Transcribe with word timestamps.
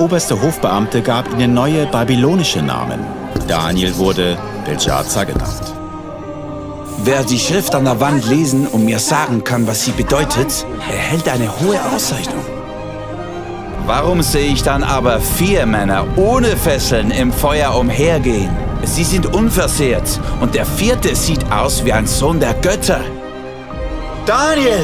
Der 0.00 0.06
oberste 0.06 0.40
Hofbeamte 0.40 1.02
gab 1.02 1.30
ihnen 1.30 1.52
neue 1.52 1.84
babylonische 1.84 2.62
Namen. 2.62 3.00
Daniel 3.46 3.94
wurde 3.98 4.38
Belshazzar 4.64 5.26
genannt. 5.26 5.74
Wer 7.04 7.22
die 7.22 7.38
Schrift 7.38 7.74
an 7.74 7.84
der 7.84 8.00
Wand 8.00 8.26
lesen 8.26 8.66
und 8.66 8.86
mir 8.86 8.98
sagen 8.98 9.44
kann, 9.44 9.66
was 9.66 9.84
sie 9.84 9.90
bedeutet, 9.90 10.64
erhält 10.90 11.28
eine 11.28 11.50
hohe 11.60 11.78
Auszeichnung. 11.94 12.42
Warum 13.84 14.22
sehe 14.22 14.50
ich 14.50 14.62
dann 14.62 14.84
aber 14.84 15.20
vier 15.20 15.66
Männer 15.66 16.06
ohne 16.16 16.56
Fesseln 16.56 17.10
im 17.10 17.30
Feuer 17.30 17.76
umhergehen? 17.76 18.56
Sie 18.84 19.04
sind 19.04 19.26
unversehrt 19.26 20.18
und 20.40 20.54
der 20.54 20.64
vierte 20.64 21.14
sieht 21.14 21.52
aus 21.52 21.84
wie 21.84 21.92
ein 21.92 22.06
Sohn 22.06 22.40
der 22.40 22.54
Götter. 22.54 23.02
Daniel, 24.24 24.82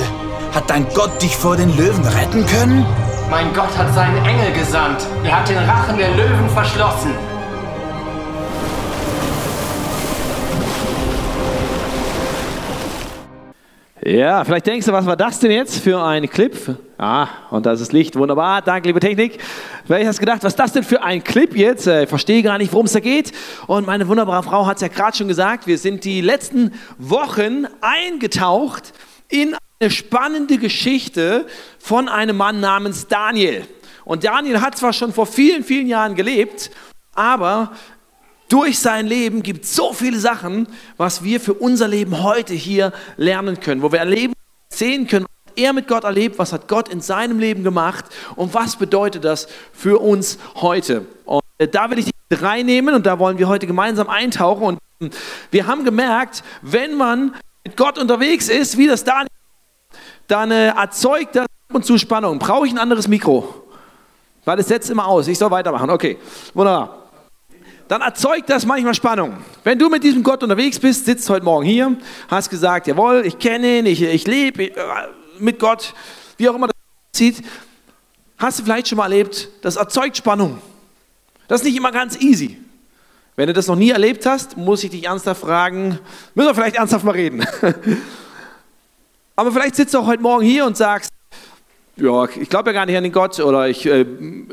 hat 0.53 0.69
dein 0.69 0.87
Gott 0.93 1.23
dich 1.23 1.35
vor 1.35 1.57
den 1.57 1.75
Löwen 1.75 2.05
retten 2.05 2.45
können? 2.45 2.85
Mein 3.31 3.53
Gott 3.53 3.77
hat 3.77 3.93
seinen 3.93 4.25
Engel 4.25 4.53
gesandt. 4.53 5.05
Er 5.25 5.41
hat 5.41 5.49
den 5.49 5.59
Rachen 5.59 5.99
der 5.99 6.11
Löwen 6.15 6.49
verschlossen. 6.51 7.11
Ja, 14.05 14.45
vielleicht 14.45 14.67
denkst 14.69 14.87
du, 14.87 14.93
was 14.93 15.05
war 15.05 15.17
das 15.17 15.41
denn 15.41 15.51
jetzt 15.51 15.81
für 15.81 16.01
ein 16.01 16.31
Clip? 16.31 16.55
Ah, 16.97 17.27
und 17.51 17.67
da 17.67 17.73
ist 17.73 17.81
das 17.81 17.91
Licht. 17.91 18.15
Wunderbar. 18.15 18.63
Danke, 18.63 18.87
liebe 18.87 19.01
Technik. 19.01 19.41
Vielleicht 19.85 20.07
hast 20.07 20.19
du 20.19 20.21
gedacht, 20.21 20.45
was 20.45 20.53
ist 20.53 20.61
das 20.61 20.73
denn 20.73 20.85
für 20.85 21.03
ein 21.03 21.25
Clip 21.25 21.57
jetzt? 21.57 21.89
Äh, 21.89 22.05
ich 22.05 22.09
verstehe 22.09 22.45
gar 22.45 22.59
nicht, 22.59 22.73
worum 22.73 22.87
es 22.87 22.93
da 22.93 23.01
geht. 23.01 23.33
Und 23.67 23.89
meine 23.89 24.07
wunderbare 24.07 24.45
Frau 24.45 24.67
hat 24.67 24.77
es 24.77 24.83
ja 24.83 24.89
gerade 24.89 25.17
schon 25.17 25.27
gesagt. 25.27 25.67
Wir 25.67 25.79
sind 25.79 26.05
die 26.05 26.21
letzten 26.21 26.73
Wochen 26.99 27.67
eingetaucht 27.81 28.93
in 29.29 29.57
eine 29.79 29.91
spannende 29.91 30.59
Geschichte 30.59 31.47
von 31.79 32.09
einem 32.09 32.37
Mann 32.37 32.61
namens 32.61 33.09
Daniel. 33.09 33.67
Und 34.05 34.25
Daniel 34.25 34.61
hat 34.61 34.79
zwar 34.79 34.93
schon 34.93 35.13
vor 35.13 35.27
vielen, 35.27 35.65
vielen 35.65 35.87
Jahren 35.87 36.15
gelebt, 36.15 36.71
aber 37.15 37.73
durch 38.49 38.79
sein 38.79 39.07
Leben 39.07 39.43
gibt 39.43 39.65
es 39.65 39.75
so 39.75 39.93
viele 39.93 40.19
Sachen, 40.19 40.69
was 40.97 41.25
wir 41.25 41.41
für 41.41 41.55
unser 41.55 41.89
Leben 41.89 42.23
heute 42.23 42.55
hier 42.55 42.93
lernen 43.17 43.61
können, 43.61 43.83
wo 43.83 43.91
wir 43.91 43.99
erleben, 43.99 44.33
sehen 44.73 45.07
können, 45.09 45.27
was 45.27 45.63
er 45.63 45.73
mit 45.73 45.89
Gott 45.89 46.05
erlebt, 46.05 46.39
was 46.39 46.53
hat 46.53 46.69
Gott 46.69 46.89
in 46.89 47.01
seinem 47.01 47.39
Leben 47.39 47.65
gemacht 47.65 48.05
und 48.37 48.55
was 48.55 48.77
bedeutet 48.77 49.25
das 49.25 49.49
für 49.73 50.01
uns 50.01 50.39
heute. 50.55 51.07
Und 51.25 51.43
äh, 51.59 51.67
da 51.67 51.91
will 51.91 51.99
ich 51.99 52.05
dich 52.07 52.43
reinnehmen 52.43 52.95
und 52.95 53.05
da 53.05 53.19
wollen 53.19 53.39
wir 53.39 53.49
heute 53.49 53.67
gemeinsam 53.67 54.09
eintauchen. 54.09 54.63
Und 54.63 54.79
ähm, 55.01 55.11
wir 55.51 55.67
haben 55.67 55.85
gemerkt, 55.85 56.45
wenn 56.63 56.95
man 56.95 57.35
mit 57.65 57.77
Gott 57.77 57.99
unterwegs 57.99 58.49
ist, 58.49 58.79
wie 58.79 58.87
das 58.87 59.03
Daniel, 59.03 59.27
dann 60.29 60.51
äh, 60.51 60.69
erzeugt 60.69 61.37
das 61.37 61.45
ab 61.45 61.75
und 61.75 61.85
zu 61.85 61.99
Spannung. 61.99 62.39
Brauche 62.39 62.67
ich 62.67 62.73
ein 62.73 62.79
anderes 62.79 63.09
Mikro? 63.09 63.63
Weil 64.45 64.59
es 64.61 64.69
setzt 64.69 64.91
immer 64.91 65.07
aus. 65.07 65.29
Ich 65.29 65.39
soll 65.39 65.51
weitermachen. 65.51 65.91
Okay, 65.91 66.19
wunderbar 66.55 67.07
dann 67.89 68.01
erzeugt 68.01 68.51
das 68.51 68.67
manchmal 68.67 68.95
Spannung. 68.95 69.39
Wenn 69.65 69.79
du 69.79 69.89
mit 69.89 70.03
diesem 70.03 70.23
Gott 70.23 70.43
unterwegs 70.43 70.79
bist, 70.79 71.07
sitzt 71.07 71.29
heute 71.31 71.45
Morgen 71.45 71.65
hier, 71.65 71.97
hast 72.29 72.51
gesagt, 72.51 72.87
jawohl, 72.87 73.23
ich 73.25 73.39
kenne 73.39 73.79
ihn, 73.79 73.87
ich, 73.87 74.03
ich 74.03 74.27
lebe 74.27 74.65
äh, 74.65 74.75
mit 75.39 75.59
Gott, 75.59 75.95
wie 76.37 76.49
auch 76.49 76.55
immer 76.55 76.69
das 76.69 76.77
aussieht, 77.15 77.43
hast 78.39 78.59
du 78.59 78.65
vielleicht 78.65 78.89
schon 78.89 78.97
mal 78.97 79.05
erlebt, 79.05 79.49
das 79.63 79.77
erzeugt 79.77 80.17
Spannung. 80.17 80.59
Das 81.49 81.61
ist 81.61 81.67
nicht 81.67 81.77
immer 81.77 81.93
ganz 81.93 82.21
easy. 82.21 82.59
Wenn 83.37 83.47
du 83.47 83.53
das 83.53 83.67
noch 83.67 83.77
nie 83.77 83.91
erlebt 83.91 84.27
hast, 84.27 84.57
muss 84.57 84.83
ich 84.83 84.91
dich 84.91 85.05
ernsthaft 85.05 85.43
fragen, 85.43 85.99
müssen 86.35 86.49
wir 86.49 86.55
vielleicht 86.55 86.77
ernsthaft 86.77 87.05
mal 87.05 87.13
reden. 87.13 87.47
Aber 89.37 89.53
vielleicht 89.53 89.77
sitzt 89.77 89.93
du 89.93 89.99
auch 89.99 90.07
heute 90.07 90.23
Morgen 90.23 90.45
hier 90.45 90.65
und 90.65 90.79
sagst, 90.79 91.11
ja, 91.97 92.25
ich 92.25 92.49
glaube 92.49 92.71
ja 92.71 92.73
gar 92.73 92.87
nicht 92.87 92.97
an 92.97 93.05
den 93.05 93.13
Gott 93.13 93.39
oder 93.39 93.69
ich 93.69 93.87
äh, 93.87 94.05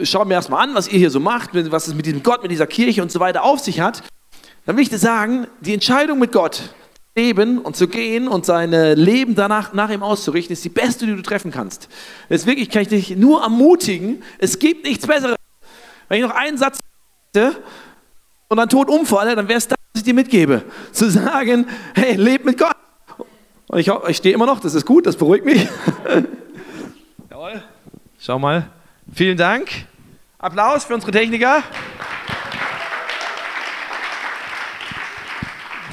schaue 0.03 0.25
mir 0.25 0.33
erstmal 0.33 0.63
an, 0.67 0.75
was 0.75 0.87
ihr 0.87 0.99
hier 0.99 1.09
so 1.09 1.19
macht, 1.19 1.49
was 1.53 1.87
es 1.87 1.93
mit 1.93 2.05
diesem 2.05 2.21
Gott, 2.21 2.41
mit 2.41 2.51
dieser 2.51 2.67
Kirche 2.67 3.01
und 3.01 3.11
so 3.11 3.19
weiter 3.19 3.43
auf 3.43 3.59
sich 3.59 3.79
hat, 3.79 4.03
dann 4.65 4.75
will 4.75 4.83
ich 4.83 4.89
dir 4.89 4.97
sagen, 4.97 5.47
die 5.61 5.73
Entscheidung 5.73 6.19
mit 6.19 6.31
Gott 6.31 6.73
leben 7.15 7.59
und 7.59 7.75
zu 7.75 7.87
gehen 7.87 8.27
und 8.27 8.45
sein 8.45 8.71
Leben 8.71 9.35
danach 9.35 9.73
nach 9.73 9.89
ihm 9.89 10.03
auszurichten, 10.03 10.53
ist 10.53 10.63
die 10.63 10.69
beste, 10.69 11.05
die 11.05 11.15
du 11.15 11.21
treffen 11.21 11.51
kannst. 11.51 11.89
Wirklich 12.29 12.69
kann 12.69 12.81
ich 12.81 12.87
dich 12.87 13.15
nur 13.15 13.41
ermutigen, 13.41 14.23
es 14.39 14.57
gibt 14.59 14.85
nichts 14.85 15.05
Besseres. 15.05 15.35
Wenn 16.07 16.21
ich 16.21 16.27
noch 16.27 16.35
einen 16.35 16.57
Satz 16.57 16.79
hätte 17.35 17.55
und 18.47 18.57
dann 18.57 18.69
tot 18.69 18.89
umfalle, 18.89 19.35
dann 19.35 19.47
wäre 19.47 19.57
es 19.57 19.67
das, 19.67 19.77
was 19.93 19.99
ich 19.99 20.03
dir 20.05 20.13
mitgebe. 20.13 20.63
Zu 20.91 21.09
sagen, 21.09 21.67
hey, 21.93 22.15
leb 22.15 22.45
mit 22.45 22.57
Gott. 22.57 22.75
Und 23.67 23.79
ich, 23.79 23.89
ich 24.07 24.17
stehe 24.17 24.35
immer 24.35 24.45
noch, 24.45 24.59
das 24.59 24.73
ist 24.73 24.85
gut, 24.85 25.05
das 25.05 25.15
beruhigt 25.15 25.45
mich. 25.45 25.67
Jawohl. 27.29 27.63
Schau 28.19 28.39
mal. 28.39 28.69
Vielen 29.13 29.37
Dank. 29.37 29.69
Applaus 30.37 30.85
für 30.85 30.93
unsere 30.93 31.11
Techniker. 31.11 31.63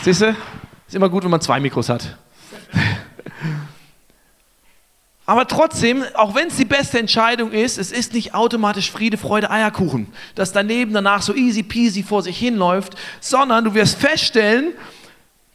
Siehst 0.03 0.23
du? 0.23 0.37
Ist 0.87 0.95
immer 0.95 1.09
gut, 1.09 1.25
wenn 1.25 1.31
man 1.31 1.41
zwei 1.41 1.61
Mikros 1.61 1.89
hat. 1.89 2.17
Aber 5.27 5.47
trotzdem, 5.47 6.03
auch 6.15 6.35
wenn 6.35 6.49
es 6.49 6.57
die 6.57 6.65
beste 6.65 6.99
Entscheidung 6.99 7.53
ist, 7.53 7.79
es 7.79 7.93
ist 7.93 8.15
nicht 8.15 8.35
automatisch 8.35 8.91
Friede, 8.91 9.17
Freude, 9.17 9.51
Eierkuchen, 9.51 10.13
dass 10.35 10.53
daneben 10.53 10.93
danach 10.93 11.23
so 11.23 11.35
easy 11.35 11.63
peasy 11.63 12.03
vor 12.03 12.23
sich 12.23 12.37
hinläuft, 12.37 12.97
sondern 13.21 13.65
du 13.65 13.75
wirst 13.75 13.99
feststellen, 13.99 14.73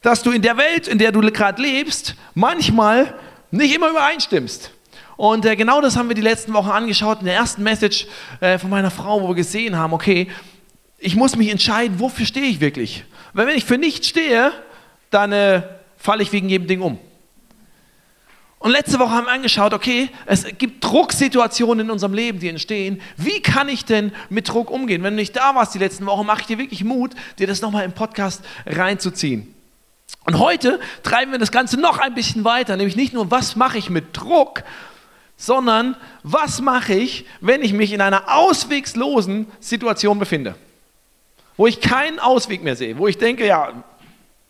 dass 0.06 0.22
du 0.22 0.30
in 0.30 0.44
der 0.44 0.56
Welt, 0.56 0.88
in 0.88 1.00
der 1.00 1.12
du 1.12 1.20
gerade 1.20 1.60
lebst, 1.60 2.14
manchmal 2.36 3.16
nicht 3.50 3.74
immer 3.74 3.90
übereinstimmst. 3.90 4.70
Und 5.18 5.48
äh, 5.48 5.56
genau 5.56 5.82
das 5.82 5.98
haben 5.98 6.10
wir 6.10 6.16
die 6.16 6.22
letzten 6.22 6.54
Wochen 6.54 6.70
angeschaut 6.70 7.22
in 7.22 7.26
der 7.26 7.34
ersten 7.34 7.64
Message 7.64 8.06
äh, 8.40 8.60
von 8.60 8.70
meiner 8.70 8.92
Frau, 8.92 9.24
wo 9.24 9.30
wir 9.30 9.34
gesehen 9.36 9.76
haben, 9.76 9.94
okay, 9.94 10.28
ich 11.00 11.16
muss 11.16 11.36
mich 11.36 11.50
entscheiden, 11.50 12.00
wofür 12.00 12.28
stehe 12.28 12.46
ich 12.46 12.60
wirklich. 12.60 13.04
Weil 13.34 13.48
wenn 13.48 13.58
ich 13.58 13.66
für 13.66 13.80
nichts 13.80 14.08
stehe, 14.08 14.52
dann 15.10 15.32
äh, 15.32 15.64
falle 15.98 16.22
ich 16.22 16.32
wegen 16.32 16.50
jedem 16.50 16.68
Ding 16.68 16.82
um. 16.82 17.00
Und 18.60 18.70
letzte 18.70 19.00
Woche 19.00 19.10
haben 19.10 19.26
wir 19.26 19.32
angeschaut, 19.32 19.74
okay, 19.74 20.10
es 20.28 20.46
gibt 20.60 20.84
Drucksituationen 20.84 21.88
in 21.88 21.92
unserem 21.92 22.14
Leben, 22.14 22.38
die 22.38 22.50
entstehen. 22.50 23.02
Wie 23.18 23.42
kann 23.42 23.70
ich 23.70 23.86
denn 23.86 24.12
mit 24.30 24.50
Druck 24.50 24.70
umgehen? 24.70 25.02
Wenn 25.02 25.14
du 25.14 25.22
nicht 25.22 25.36
da 25.36 25.56
warst 25.56 25.74
die 25.74 25.80
letzten 25.80 26.06
Wochen, 26.06 26.28
mache 26.28 26.42
ich 26.42 26.48
dir 26.48 26.60
wirklich 26.60 26.84
Mut, 26.84 27.16
dir 27.40 27.48
das 27.48 27.62
nochmal 27.62 27.86
im 27.86 27.94
Podcast 27.94 28.46
reinzuziehen. 28.68 29.55
Und 30.26 30.40
heute 30.40 30.80
treiben 31.04 31.32
wir 31.32 31.40
das 31.40 31.52
Ganze 31.52 31.80
noch 31.80 32.00
ein 32.00 32.16
bisschen 32.16 32.44
weiter, 32.44 32.76
nämlich 32.78 32.96
nicht 32.96 33.14
nur, 33.14 33.30
was 33.30 33.56
mache 33.56 33.78
ich 33.78 33.90
mit 33.90 34.18
Druck, 34.18 34.64
sondern 35.38 35.96
was 36.24 36.62
mache 36.62 36.94
ich, 36.94 37.26
wenn 37.42 37.62
ich 37.62 37.74
mich 37.74 37.92
in 37.92 38.02
einer 38.02 38.34
auswegslosen 38.34 39.48
Situation 39.60 40.18
befinde? 40.18 40.56
Wo 41.58 41.68
ich 41.68 41.80
keinen 41.80 42.20
Ausweg 42.20 42.64
mehr 42.64 42.76
sehe, 42.76 42.98
wo 42.98 43.08
ich 43.08 43.18
denke, 43.18 43.46
ja, 43.46 43.84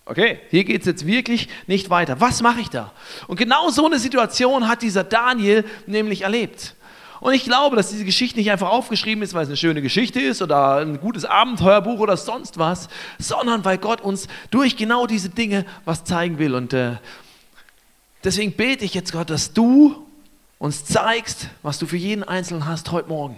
okay, 0.05 0.39
hier 0.49 0.63
geht 0.63 0.81
es 0.81 0.87
jetzt 0.87 1.05
wirklich 1.05 1.49
nicht 1.67 1.89
weiter. 1.89 2.21
Was 2.21 2.41
mache 2.41 2.61
ich 2.61 2.69
da? 2.69 2.91
Und 3.27 3.37
genau 3.37 3.69
so 3.69 3.85
eine 3.85 3.99
Situation 3.99 4.67
hat 4.67 4.81
dieser 4.81 5.03
Daniel 5.03 5.65
nämlich 5.87 6.21
erlebt. 6.21 6.75
Und 7.19 7.33
ich 7.33 7.43
glaube, 7.43 7.75
dass 7.75 7.89
diese 7.89 8.05
Geschichte 8.05 8.39
nicht 8.39 8.51
einfach 8.51 8.69
aufgeschrieben 8.69 9.23
ist, 9.23 9.33
weil 9.33 9.43
es 9.43 9.49
eine 9.49 9.57
schöne 9.57 9.81
Geschichte 9.81 10.19
ist 10.19 10.41
oder 10.41 10.77
ein 10.77 10.99
gutes 10.99 11.25
Abenteuerbuch 11.25 11.99
oder 11.99 12.17
sonst 12.17 12.57
was, 12.57 12.89
sondern 13.19 13.63
weil 13.63 13.77
Gott 13.77 14.01
uns 14.01 14.27
durch 14.51 14.75
genau 14.77 15.07
diese 15.07 15.29
Dinge 15.29 15.65
was 15.85 16.03
zeigen 16.03 16.39
will. 16.39 16.55
Und 16.55 16.73
äh, 16.73 16.97
deswegen 18.23 18.51
bete 18.51 18.83
ich 18.83 18.93
jetzt 18.93 19.11
Gott, 19.11 19.29
dass 19.29 19.53
du 19.53 20.05
uns 20.59 20.85
zeigst, 20.85 21.49
was 21.61 21.79
du 21.79 21.85
für 21.85 21.97
jeden 21.97 22.23
Einzelnen 22.23 22.65
hast 22.65 22.91
heute 22.91 23.09
Morgen. 23.09 23.37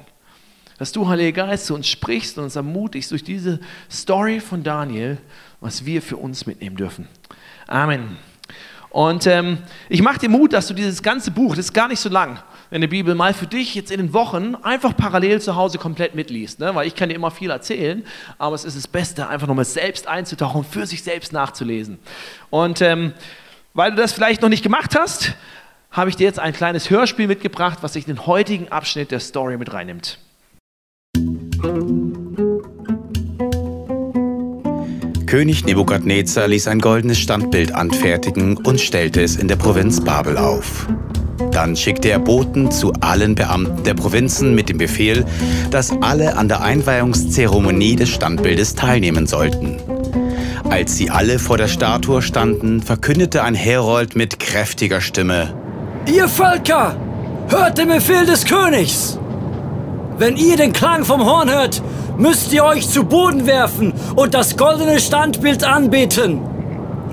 Dass 0.77 0.91
du, 0.91 1.07
Heiliger 1.07 1.47
Geist, 1.47 1.65
zu 1.65 1.73
uns 1.73 1.87
sprichst 1.87 2.37
und 2.37 2.45
uns 2.45 2.55
ermutigst 2.55 3.11
durch 3.11 3.23
diese 3.23 3.59
Story 3.91 4.39
von 4.39 4.63
Daniel, 4.63 5.17
was 5.59 5.85
wir 5.85 6.01
für 6.01 6.17
uns 6.17 6.45
mitnehmen 6.45 6.77
dürfen. 6.77 7.07
Amen. 7.67 8.17
Und 8.89 9.27
ähm, 9.27 9.59
ich 9.89 10.01
mache 10.01 10.19
dir 10.19 10.29
Mut, 10.29 10.53
dass 10.53 10.67
du 10.67 10.73
dieses 10.73 11.01
ganze 11.01 11.31
Buch, 11.31 11.55
das 11.55 11.65
ist 11.65 11.73
gar 11.73 11.87
nicht 11.87 11.99
so 11.99 12.09
lang, 12.09 12.39
in 12.71 12.81
der 12.81 12.87
Bibel, 12.87 13.15
mal 13.15 13.33
für 13.33 13.47
dich 13.47 13.75
jetzt 13.75 13.91
in 13.91 13.97
den 13.99 14.13
Wochen 14.13 14.55
einfach 14.55 14.95
parallel 14.95 15.41
zu 15.41 15.55
Hause 15.55 15.77
komplett 15.77 16.15
mitliest. 16.15 16.59
Ne? 16.59 16.75
Weil 16.75 16.87
ich 16.87 16.95
kann 16.95 17.09
dir 17.09 17.15
immer 17.15 17.31
viel 17.31 17.49
erzählen, 17.49 18.03
aber 18.37 18.55
es 18.55 18.65
ist 18.65 18.75
das 18.75 18.87
Beste, 18.87 19.27
einfach 19.27 19.47
nochmal 19.47 19.65
selbst 19.65 20.07
einzutauchen 20.07 20.59
und 20.59 20.67
für 20.67 20.85
sich 20.85 21.03
selbst 21.03 21.33
nachzulesen. 21.33 21.99
Und 22.49 22.81
ähm, 22.81 23.13
weil 23.73 23.91
du 23.91 23.97
das 23.97 24.11
vielleicht 24.11 24.41
noch 24.41 24.49
nicht 24.49 24.63
gemacht 24.63 24.95
hast, 24.97 25.35
habe 25.91 26.09
ich 26.09 26.15
dir 26.15 26.25
jetzt 26.25 26.39
ein 26.39 26.53
kleines 26.53 26.89
Hörspiel 26.89 27.27
mitgebracht, 27.27 27.79
was 27.81 27.93
sich 27.93 28.05
den 28.05 28.25
heutigen 28.25 28.69
Abschnitt 28.69 29.11
der 29.11 29.19
Story 29.19 29.57
mit 29.57 29.71
reinnimmt. 29.73 30.19
König 35.27 35.65
Nebukadnezar 35.65 36.47
ließ 36.47 36.67
ein 36.67 36.79
goldenes 36.79 37.19
Standbild 37.19 37.75
anfertigen 37.75 38.57
und 38.57 38.79
stellte 38.79 39.21
es 39.21 39.35
in 39.35 39.47
der 39.47 39.57
Provinz 39.57 40.01
Babel 40.01 40.37
auf. 40.37 40.87
Dann 41.51 41.75
schickte 41.75 42.09
er 42.09 42.19
Boten 42.19 42.71
zu 42.71 42.93
allen 42.99 43.35
Beamten 43.35 43.83
der 43.83 43.93
Provinzen 43.93 44.55
mit 44.55 44.69
dem 44.69 44.77
Befehl, 44.77 45.25
dass 45.71 45.91
alle 46.01 46.37
an 46.37 46.47
der 46.47 46.61
Einweihungszeremonie 46.61 47.95
des 47.95 48.09
Standbildes 48.09 48.75
teilnehmen 48.75 49.27
sollten. 49.27 49.77
Als 50.69 50.97
sie 50.97 51.09
alle 51.09 51.39
vor 51.39 51.57
der 51.57 51.67
Statue 51.67 52.21
standen, 52.21 52.81
verkündete 52.81 53.43
ein 53.43 53.55
Herold 53.55 54.15
mit 54.15 54.39
kräftiger 54.39 55.01
Stimme, 55.01 55.53
Ihr 56.07 56.29
Völker, 56.29 56.95
hört 57.49 57.77
den 57.77 57.89
Befehl 57.89 58.25
des 58.25 58.45
Königs! 58.45 59.19
Wenn 60.17 60.37
ihr 60.37 60.55
den 60.55 60.71
Klang 60.71 61.03
vom 61.03 61.25
Horn 61.25 61.49
hört, 61.49 61.81
müsst 62.17 62.53
ihr 62.53 62.63
euch 62.63 62.87
zu 62.89 63.03
Boden 63.03 63.45
werfen 63.45 63.93
und 64.15 64.33
das 64.33 64.55
goldene 64.55 65.01
Standbild 65.01 65.65
anbeten. 65.65 66.39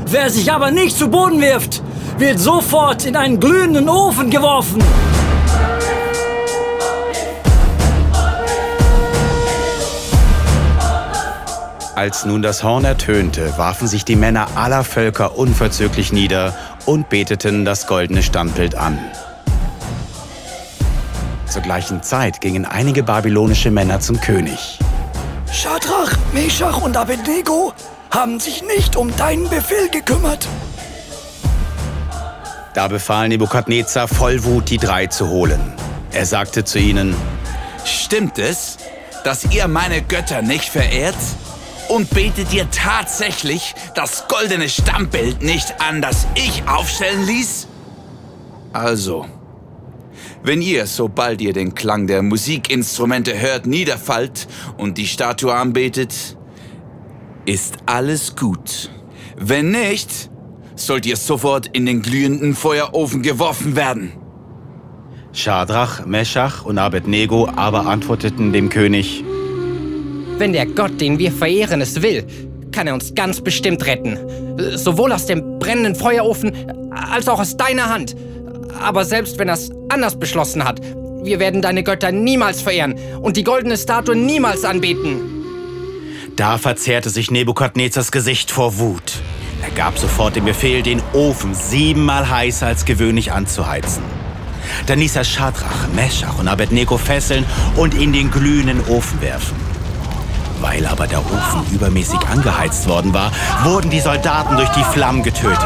Wer 0.07 0.31
sich 0.31 0.53
aber 0.53 0.71
nicht 0.71 0.97
zu 0.97 1.09
Boden 1.09 1.41
wirft, 1.41 1.83
wird 2.19 2.39
sofort 2.39 3.07
in 3.07 3.17
einen 3.17 3.41
glühenden 3.41 3.89
Ofen 3.89 4.31
geworfen. 4.31 4.83
Als 11.95 12.25
nun 12.25 12.43
das 12.43 12.65
Horn 12.65 12.85
ertönte, 12.85 13.57
warfen 13.57 13.87
sich 13.87 14.05
die 14.05 14.17
Männer 14.17 14.49
aller 14.57 14.85
Völker 14.85 15.39
unverzüglich 15.39 16.13
nieder 16.13 16.55
und 16.87 17.09
beteten 17.09 17.65
das 17.65 17.87
goldene 17.87 18.23
Standbild 18.23 18.75
an. 18.75 18.99
Zur 21.47 21.63
gleichen 21.63 22.03
Zeit 22.03 22.41
gingen 22.41 22.65
einige 22.65 23.05
babylonische 23.05 23.71
Männer 23.71 24.01
zum 24.01 24.21
König. 24.21 24.81
Schadrach, 25.53 26.17
Meshach 26.33 26.83
und 26.83 26.97
Abednego 26.97 27.73
haben 28.11 28.41
sich 28.41 28.65
nicht 28.65 28.97
um 28.97 29.17
deinen 29.17 29.49
Befehl 29.49 29.89
gekümmert. 29.89 30.49
Da 32.75 32.89
befahl 32.89 33.29
Nebukadnezar 33.29 34.09
voll 34.09 34.43
Wut, 34.45 34.69
die 34.69 34.79
drei 34.79 35.07
zu 35.07 35.29
holen. 35.29 35.61
Er 36.11 36.27
sagte 36.27 36.65
zu 36.65 36.79
ihnen, 36.79 37.15
Stimmt 37.85 38.39
es, 38.39 38.79
dass 39.23 39.45
ihr 39.53 39.69
meine 39.69 40.03
Götter 40.03 40.43
nicht 40.43 40.69
verehrt? 40.69 41.17
Und 41.89 42.11
betet 42.11 42.53
ihr 42.53 42.69
tatsächlich 42.71 43.75
das 43.95 44.27
goldene 44.27 44.69
Stammbild 44.69 45.43
nicht 45.43 45.81
an, 45.81 46.03
das 46.03 46.27
ich 46.35 46.67
aufstellen 46.67 47.27
ließ? 47.27 47.69
Also, 48.73 49.27
wenn 50.43 50.61
ihr, 50.61 50.87
sobald 50.87 51.41
ihr 51.43 51.53
den 51.53 51.75
Klang 51.75 52.07
der 52.07 52.23
Musikinstrumente 52.23 53.39
hört, 53.39 53.67
niederfallt 53.67 54.49
und 54.79 54.99
die 54.99 55.07
Statue 55.07 55.55
anbetet, 55.55 56.37
ist 57.45 57.77
alles 57.87 58.35
gut. 58.35 58.91
Wenn 59.37 59.71
nicht, 59.71 60.31
sollt 60.77 61.07
ihr 61.07 61.17
sofort 61.17 61.69
in 61.73 61.87
den 61.87 62.03
glühenden 62.03 62.55
Feuerofen 62.55 63.23
geworfen 63.23 63.77
werden. 63.77 64.13
Schadrach, 65.33 66.07
Meschach 66.07 66.65
und 66.65 66.79
Abednego 66.79 67.49
aber 67.57 67.87
antworteten 67.87 68.53
dem 68.53 68.69
König, 68.69 69.25
Wenn 70.39 70.53
der 70.53 70.67
Gott, 70.67 71.01
den 71.01 71.19
wir 71.19 71.33
verehren, 71.33 71.81
es 71.81 72.03
will, 72.03 72.25
kann 72.73 72.87
er 72.87 72.95
uns 72.95 73.15
ganz 73.15 73.41
bestimmt 73.41 73.87
retten. 73.87 74.19
Sowohl 74.77 75.13
aus 75.13 75.27
dem 75.27 75.59
brennenden 75.59 75.95
Feuerofen 75.95 76.53
als 76.91 77.29
auch 77.29 77.41
aus 77.41 77.57
deiner 77.57 77.89
Hand. 77.89 78.17
Aber 78.81 79.05
selbst 79.05 79.39
wenn 79.39 79.49
er 79.49 79.55
es 79.55 79.71
anders 79.89 80.19
beschlossen 80.19 80.65
hat, 80.65 80.81
wir 81.23 81.39
werden 81.39 81.63
deine 81.63 81.83
Götter 81.83 82.13
niemals 82.13 82.63
verehren 82.63 82.97
und 83.21 83.37
die 83.37 83.45
goldene 83.45 83.77
Statue 83.77 84.17
niemals 84.17 84.65
anbeten. 84.65 85.21
Da 86.37 86.59
verzerrte 86.59 87.11
sich 87.11 87.31
Nebukadnezars 87.31 88.11
Gesicht 88.11 88.51
vor 88.51 88.79
Wut. 88.79 89.14
Er 89.65 89.71
gab 89.71 89.99
sofort 89.99 90.37
den 90.37 90.45
Befehl, 90.45 90.83
den 90.83 91.03
Ofen 91.15 91.55
siebenmal 91.55 92.29
heißer 92.29 92.67
als 92.67 92.85
gewöhnlich 92.85 93.33
anzuheizen. 93.33 94.03
Dann 94.87 94.99
ließ 94.99 95.17
er 95.17 95.25
Schadrach, 95.25 95.89
Meschach 95.95 96.39
und 96.39 96.49
Abednego 96.49 96.99
fesseln 96.99 97.47
und 97.77 97.95
in 97.95 98.13
den 98.13 98.31
glühenden 98.31 98.85
Ofen 98.89 99.21
werfen. 99.23 99.57
Weil 100.61 100.87
aber 100.87 101.07
der 101.07 101.21
Ofen 101.21 101.65
übermäßig 101.73 102.21
angeheizt 102.31 102.89
worden 102.89 103.15
war, 103.15 103.33
wurden 103.63 103.91
die 103.91 104.01
Soldaten 104.01 104.57
durch 104.57 104.69
die 104.71 104.85
Flammen 104.85 105.23
getötet. 105.23 105.59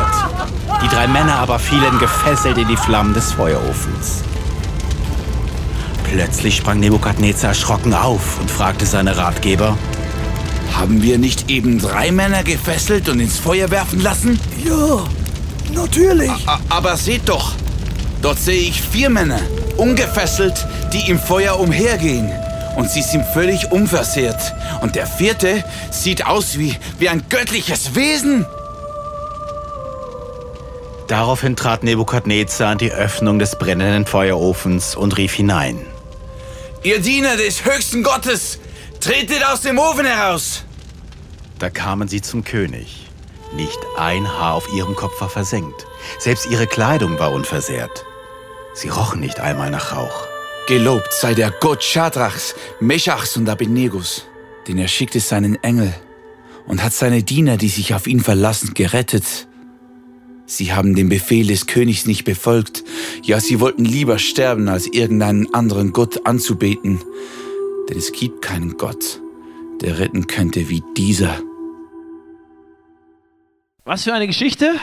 Die 0.82 0.88
drei 0.88 1.08
Männer 1.08 1.36
aber 1.36 1.58
fielen 1.58 1.98
gefesselt 1.98 2.56
in 2.56 2.68
die 2.68 2.76
Flammen 2.76 3.14
des 3.14 3.32
Feuerofens. 3.32 4.22
Plötzlich 6.04 6.56
sprang 6.56 6.80
Nebukadnezar 6.80 7.50
erschrocken 7.50 7.94
auf 7.94 8.40
und 8.40 8.50
fragte 8.50 8.86
seine 8.86 9.16
Ratgeber, 9.16 9.76
Haben 10.73 11.03
wir 11.03 11.19
nicht 11.19 11.50
eben 11.50 11.79
drei 11.79 12.12
Männer 12.12 12.44
gefesselt 12.44 13.09
und 13.09 13.20
ins 13.20 13.38
Feuer 13.38 13.70
werfen 13.70 14.00
lassen? 14.00 14.38
Ja, 14.65 15.05
natürlich. 15.73 16.31
A 16.47 16.61
aber 16.69 16.97
seht 16.97 17.29
doch, 17.29 17.53
dort 18.23 18.38
sehe 18.38 18.61
ich 18.61 18.81
vier 18.81 19.11
Männer, 19.11 19.41
ungefesselt, 19.76 20.67
die 20.93 21.11
im 21.11 21.19
Feuer 21.19 21.59
umhergehen. 21.59 22.31
Und 22.76 22.91
sie 22.91 23.03
sind 23.03 23.25
völlig 23.25 23.73
unversehrt. 23.73 24.41
Und 24.82 24.94
der 24.94 25.06
vierte 25.06 25.65
sieht 25.91 26.26
aus 26.26 26.59
wie, 26.59 26.76
wie 26.99 27.09
ein 27.09 27.25
göttliches 27.29 27.97
Wesen. 27.97 28.47
Daraufhin 31.09 31.56
trat 31.56 31.82
Nebukadnezar 31.82 32.69
an 32.69 32.79
die 32.79 32.93
Öffnung 32.93 33.38
des 33.38 33.56
brennenden 33.56 34.06
Feuerofens 34.06 34.94
und 34.94 35.17
rief 35.17 35.32
hinein. 35.32 35.87
Ihr 36.82 37.00
Diener 37.00 37.37
des 37.37 37.65
höchsten 37.65 38.05
Gottes, 38.05 38.61
tretet 39.00 39.44
aus 39.44 39.60
dem 39.62 39.78
Ofen 39.78 40.06
heraus. 40.06 40.64
Da 41.58 41.70
kamen 41.70 42.08
sie 42.08 42.20
zum 42.20 42.44
König. 42.44 43.08
Nicht 43.54 43.78
ein 43.96 44.28
Haar 44.28 44.54
auf 44.54 44.72
ihrem 44.74 44.94
Kopf 44.94 45.20
war 45.20 45.30
versenkt. 45.30 45.86
Selbst 46.18 46.46
ihre 46.50 46.66
Kleidung 46.66 47.18
war 47.18 47.32
unversehrt. 47.32 48.04
Sie 48.74 48.88
rochen 48.88 49.20
nicht 49.20 49.40
einmal 49.40 49.70
nach 49.70 49.96
Rauch. 49.96 50.26
Gelobt 50.68 51.12
sei 51.12 51.34
der 51.34 51.50
Gott 51.50 51.82
Schadrachs, 51.82 52.54
Meschachs 52.78 53.36
und 53.36 53.48
Abednegus, 53.48 54.26
denn 54.66 54.78
er 54.78 54.88
schickte 54.88 55.18
seinen 55.18 55.56
Engel 55.62 55.94
und 56.66 56.84
hat 56.84 56.92
seine 56.92 57.22
Diener, 57.22 57.56
die 57.56 57.70
sich 57.70 57.94
auf 57.94 58.06
ihn 58.06 58.20
verlassen, 58.20 58.74
gerettet. 58.74 59.48
Sie 60.44 60.72
haben 60.72 60.94
den 60.94 61.08
Befehl 61.08 61.46
des 61.46 61.66
Königs 61.66 62.06
nicht 62.06 62.24
befolgt, 62.24 62.84
ja 63.22 63.40
sie 63.40 63.60
wollten 63.60 63.84
lieber 63.84 64.18
sterben, 64.18 64.68
als 64.68 64.86
irgendeinen 64.86 65.52
anderen 65.54 65.92
Gott 65.92 66.26
anzubeten, 66.26 67.00
denn 67.88 67.99
es 67.99 68.12
gibt 68.12 68.43
keinen 68.43 68.76
Gott, 68.76 69.20
der 69.81 69.99
retten 69.99 70.26
könnte 70.26 70.69
wie 70.69 70.82
dieser. 70.96 71.35
Was 73.85 74.05
für 74.05 74.12
eine 74.12 74.26
Geschichte. 74.26 74.75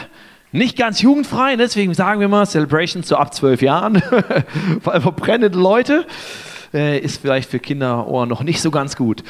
Nicht 0.51 0.77
ganz 0.77 1.01
jugendfrei, 1.01 1.57
deswegen 1.57 1.93
sagen 1.93 2.21
wir 2.21 2.29
mal 2.29 2.45
Celebration 2.45 3.03
so 3.03 3.17
ab 3.17 3.33
zwölf 3.33 3.61
Jahren, 3.61 4.01
weil 4.83 5.01
verbrennende 5.01 5.59
Leute 5.59 6.07
äh, 6.73 6.97
ist 6.99 7.21
vielleicht 7.21 7.49
für 7.49 7.59
Kinderohren 7.59 8.29
noch 8.29 8.41
nicht 8.41 8.61
so 8.61 8.71
ganz 8.71 8.95
gut. 8.95 9.23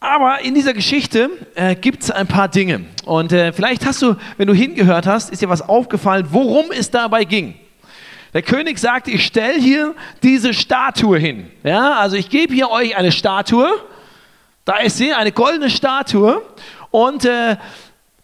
Aber 0.00 0.40
in 0.42 0.54
dieser 0.54 0.74
Geschichte 0.74 1.28
äh, 1.54 1.74
gibt 1.74 2.02
es 2.02 2.10
ein 2.10 2.26
paar 2.26 2.48
Dinge. 2.48 2.86
Und 3.04 3.32
äh, 3.32 3.52
vielleicht 3.52 3.84
hast 3.84 4.00
du, 4.00 4.16
wenn 4.36 4.46
du 4.46 4.54
hingehört 4.54 5.06
hast, 5.06 5.30
ist 5.30 5.42
dir 5.42 5.48
was 5.48 5.68
aufgefallen, 5.68 6.28
worum 6.30 6.66
es 6.70 6.90
dabei 6.90 7.24
ging. 7.24 7.54
Der 8.34 8.42
König 8.42 8.78
sagte, 8.78 9.10
ich 9.10 9.24
stelle 9.24 9.58
hier 9.58 9.94
diese 10.22 10.52
Statue 10.52 11.18
hin. 11.18 11.50
Ja, 11.62 11.94
also 11.94 12.16
ich 12.16 12.28
gebe 12.28 12.54
hier 12.54 12.70
euch 12.70 12.96
eine 12.96 13.10
Statue. 13.10 13.68
Da 14.64 14.78
ist 14.78 14.98
sie, 14.98 15.14
eine 15.14 15.32
goldene 15.32 15.70
Statue. 15.70 16.42
Und 16.90 17.24
äh, 17.24 17.56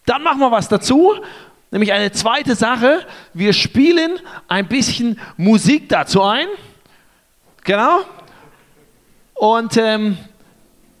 dann 0.05 0.21
machen 0.21 0.39
wir 0.39 0.51
was 0.51 0.67
dazu. 0.67 1.15
Nämlich 1.71 1.91
eine 1.91 2.11
zweite 2.11 2.55
Sache. 2.55 3.05
Wir 3.33 3.51
spielen 3.53 4.19
ein 4.47 4.67
bisschen 4.67 5.19
Musik 5.37 5.89
dazu 5.89 6.21
ein. 6.21 6.47
Genau. 7.63 8.01
Und 9.33 9.75
ähm, 9.75 10.17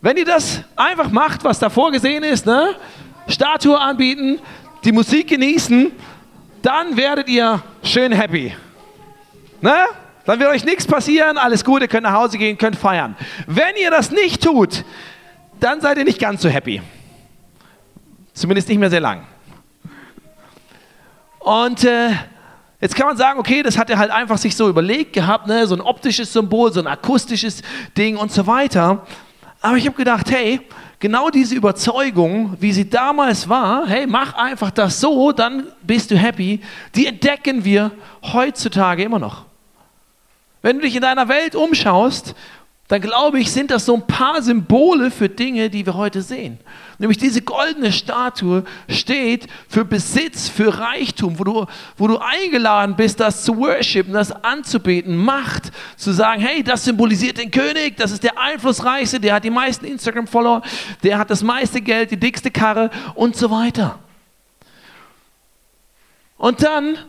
wenn 0.01 0.17
ihr 0.17 0.25
das 0.25 0.61
einfach 0.75 1.09
macht, 1.11 1.43
was 1.43 1.59
da 1.59 1.69
vorgesehen 1.69 2.23
ist, 2.23 2.45
ne? 2.45 2.75
Statue 3.27 3.79
anbieten, 3.79 4.39
die 4.83 4.91
Musik 4.91 5.27
genießen, 5.27 5.91
dann 6.61 6.97
werdet 6.97 7.27
ihr 7.29 7.61
schön 7.83 8.11
happy. 8.11 8.53
Ne? 9.61 9.85
Dann 10.25 10.39
wird 10.39 10.49
euch 10.49 10.65
nichts 10.65 10.87
passieren, 10.87 11.37
alles 11.37 11.63
gut, 11.63 11.81
ihr 11.81 11.87
könnt 11.87 12.03
nach 12.03 12.13
Hause 12.13 12.37
gehen, 12.37 12.57
könnt 12.57 12.75
feiern. 12.75 13.15
Wenn 13.45 13.75
ihr 13.79 13.91
das 13.91 14.11
nicht 14.11 14.43
tut, 14.43 14.83
dann 15.59 15.81
seid 15.81 15.97
ihr 15.97 16.03
nicht 16.03 16.19
ganz 16.19 16.41
so 16.41 16.49
happy. 16.49 16.81
Zumindest 18.33 18.67
nicht 18.67 18.79
mehr 18.79 18.89
sehr 18.89 18.99
lang. 18.99 19.25
Und 21.39 21.83
äh, 21.83 22.09
jetzt 22.81 22.95
kann 22.95 23.05
man 23.05 23.17
sagen, 23.17 23.39
okay, 23.39 23.61
das 23.61 23.77
hat 23.77 23.89
er 23.91 23.99
halt 23.99 24.09
einfach 24.09 24.39
sich 24.39 24.55
so 24.55 24.67
überlegt 24.67 25.13
gehabt, 25.13 25.45
ne? 25.45 25.67
so 25.67 25.75
ein 25.75 25.81
optisches 25.81 26.33
Symbol, 26.33 26.73
so 26.73 26.79
ein 26.79 26.87
akustisches 26.87 27.61
Ding 27.95 28.17
und 28.17 28.31
so 28.31 28.47
weiter. 28.47 29.05
Aber 29.61 29.77
ich 29.77 29.85
habe 29.85 29.95
gedacht, 29.95 30.31
hey, 30.31 30.59
genau 30.99 31.29
diese 31.29 31.55
Überzeugung, 31.55 32.55
wie 32.59 32.71
sie 32.71 32.89
damals 32.89 33.49
war, 33.49 33.87
hey, 33.87 34.07
mach 34.07 34.33
einfach 34.33 34.71
das 34.71 34.99
so, 34.99 35.31
dann 35.31 35.67
bist 35.81 36.11
du 36.11 36.17
happy, 36.17 36.61
die 36.95 37.07
entdecken 37.07 37.63
wir 37.65 37.91
heutzutage 38.23 39.03
immer 39.03 39.19
noch. 39.19 39.45
Wenn 40.61 40.77
du 40.77 40.83
dich 40.83 40.95
in 40.95 41.01
deiner 41.01 41.27
Welt 41.27 41.55
umschaust, 41.55 42.35
dann 42.87 43.01
glaube 43.01 43.39
ich, 43.39 43.51
sind 43.51 43.71
das 43.71 43.85
so 43.85 43.95
ein 43.95 44.05
paar 44.05 44.43
Symbole 44.43 45.09
für 45.09 45.27
Dinge, 45.27 45.71
die 45.71 45.85
wir 45.87 45.95
heute 45.95 46.21
sehen. 46.21 46.59
Nämlich 46.99 47.17
diese 47.17 47.41
goldene 47.41 47.91
Statue 47.91 48.63
steht 48.87 49.47
für 49.67 49.83
Besitz, 49.83 50.47
für 50.49 50.77
Reichtum, 50.77 51.39
wo 51.39 51.43
du, 51.43 51.65
wo 51.97 52.07
du 52.07 52.19
eingeladen 52.19 52.95
bist, 52.95 53.19
das 53.19 53.43
zu 53.43 53.57
worshipen, 53.57 54.13
das 54.13 54.31
anzubeten, 54.31 55.17
Macht, 55.17 55.71
zu 55.97 56.11
sagen, 56.11 56.41
hey, 56.41 56.63
das 56.63 56.85
symbolisiert 56.85 57.39
den 57.39 57.49
König, 57.49 57.97
das 57.97 58.11
ist 58.11 58.23
der 58.23 58.39
einflussreichste, 58.39 59.19
der 59.19 59.33
hat 59.33 59.43
die 59.43 59.49
meisten 59.49 59.85
Instagram-Follower, 59.85 60.61
der 61.01 61.17
hat 61.17 61.31
das 61.31 61.41
meiste 61.41 61.81
Geld, 61.81 62.11
die 62.11 62.19
dickste 62.19 62.51
Karre 62.51 62.91
und 63.15 63.35
so 63.35 63.49
weiter. 63.49 63.97
Und 66.37 66.61
dann 66.61 66.99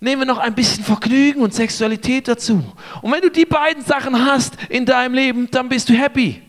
nehmen 0.00 0.22
wir 0.22 0.26
noch 0.26 0.38
ein 0.38 0.54
bisschen 0.54 0.84
Vergnügen 0.84 1.42
und 1.42 1.54
Sexualität 1.54 2.28
dazu. 2.28 2.62
Und 3.02 3.12
wenn 3.12 3.22
du 3.22 3.30
die 3.30 3.46
beiden 3.46 3.82
Sachen 3.84 4.24
hast 4.24 4.56
in 4.68 4.84
deinem 4.84 5.14
Leben, 5.14 5.50
dann 5.50 5.68
bist 5.68 5.88
du 5.88 5.94
happy. 5.94 6.42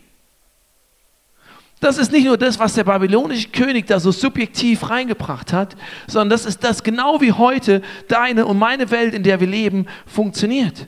Das 1.80 1.98
ist 1.98 2.12
nicht 2.12 2.26
nur 2.26 2.38
das, 2.38 2.58
was 2.58 2.74
der 2.74 2.84
babylonische 2.84 3.50
König 3.50 3.86
da 3.88 4.00
so 4.00 4.12
subjektiv 4.12 4.90
reingebracht 4.90 5.54
hat, 5.54 5.76
sondern 6.08 6.30
das 6.30 6.46
ist 6.46 6.64
das 6.64 6.84
genau 6.84 7.22
wie 7.22 7.32
heute 7.32 7.82
deine 8.08 8.46
und 8.46 8.58
meine 8.58 8.90
Welt, 8.92 9.14
in 9.14 9.24
der 9.24 9.40
wir 9.40 9.48
leben, 9.48 9.86
funktioniert. 10.08 10.88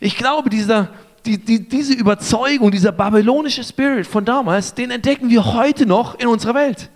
Ich 0.00 0.16
glaube, 0.16 0.48
dieser, 0.48 0.88
die, 1.26 1.38
die, 1.38 1.68
diese 1.68 1.92
Überzeugung, 1.92 2.70
dieser 2.70 2.92
babylonische 2.92 3.64
Spirit 3.64 4.06
von 4.06 4.24
damals, 4.24 4.72
den 4.72 4.92
entdecken 4.92 5.28
wir 5.28 5.44
heute 5.52 5.84
noch 5.84 6.18
in 6.18 6.28
unserer 6.28 6.54
Welt. 6.54 6.88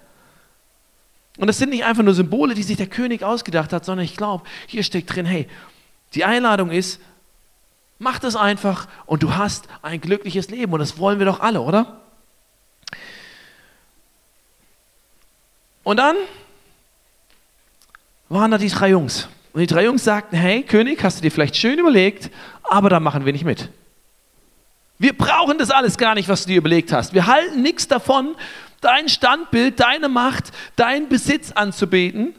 Und 1.39 1.47
das 1.47 1.59
sind 1.59 1.71
nicht 1.71 1.85
einfach 1.85 2.03
nur 2.03 2.15
Symbole, 2.15 2.55
die 2.55 2.63
sich 2.63 2.77
der 2.77 2.87
König 2.87 3.23
ausgedacht 3.23 3.73
hat, 3.73 3.85
sondern 3.85 4.05
ich 4.05 4.17
glaube, 4.17 4.45
hier 4.67 4.83
steckt 4.83 5.15
drin, 5.15 5.25
hey, 5.25 5.49
die 6.15 6.25
Einladung 6.25 6.71
ist, 6.71 7.01
mach 7.99 8.19
das 8.19 8.37
einfach 8.37 8.87
und 9.07 9.23
du 9.23 9.35
hast 9.35 9.69
ein 9.81 10.01
glückliches 10.01 10.51
Leben. 10.51 10.73
Und 10.73 10.81
das 10.81 10.99
wollen 10.99 11.19
wir 11.19 11.27
doch 11.27 11.41
alle, 11.41 11.63
oder? 11.63 12.01
Und 15.85 15.97
dann 15.97 16.17
waren 18.29 18.51
da 18.51 18.59
die 18.59 18.69
drei 18.69 18.91
Jungs. 18.91 19.29
Und 19.53 19.61
die 19.61 19.67
drei 19.67 19.85
Jungs 19.85 20.05
sagten, 20.05 20.37
hey 20.37 20.63
König, 20.63 21.03
hast 21.03 21.19
du 21.19 21.23
dir 21.23 21.31
vielleicht 21.31 21.57
schön 21.57 21.79
überlegt, 21.79 22.31
aber 22.63 22.89
da 22.89 23.01
machen 23.01 23.25
wir 23.25 23.33
nicht 23.33 23.45
mit. 23.45 23.69
Wir 24.99 25.17
brauchen 25.17 25.59
das 25.59 25.71
alles 25.71 25.99
gar 25.99 26.15
nicht, 26.15 26.29
was 26.29 26.43
du 26.43 26.49
dir 26.49 26.59
überlegt 26.59 26.93
hast. 26.93 27.13
Wir 27.13 27.27
halten 27.27 27.61
nichts 27.63 27.89
davon, 27.89 28.37
dein 28.83 29.09
Standbild, 29.09 29.81
deine 29.81 30.09
Macht, 30.09 30.53
deinen 30.77 31.09
Besitz 31.09 31.53
anzubeten. 31.53 32.35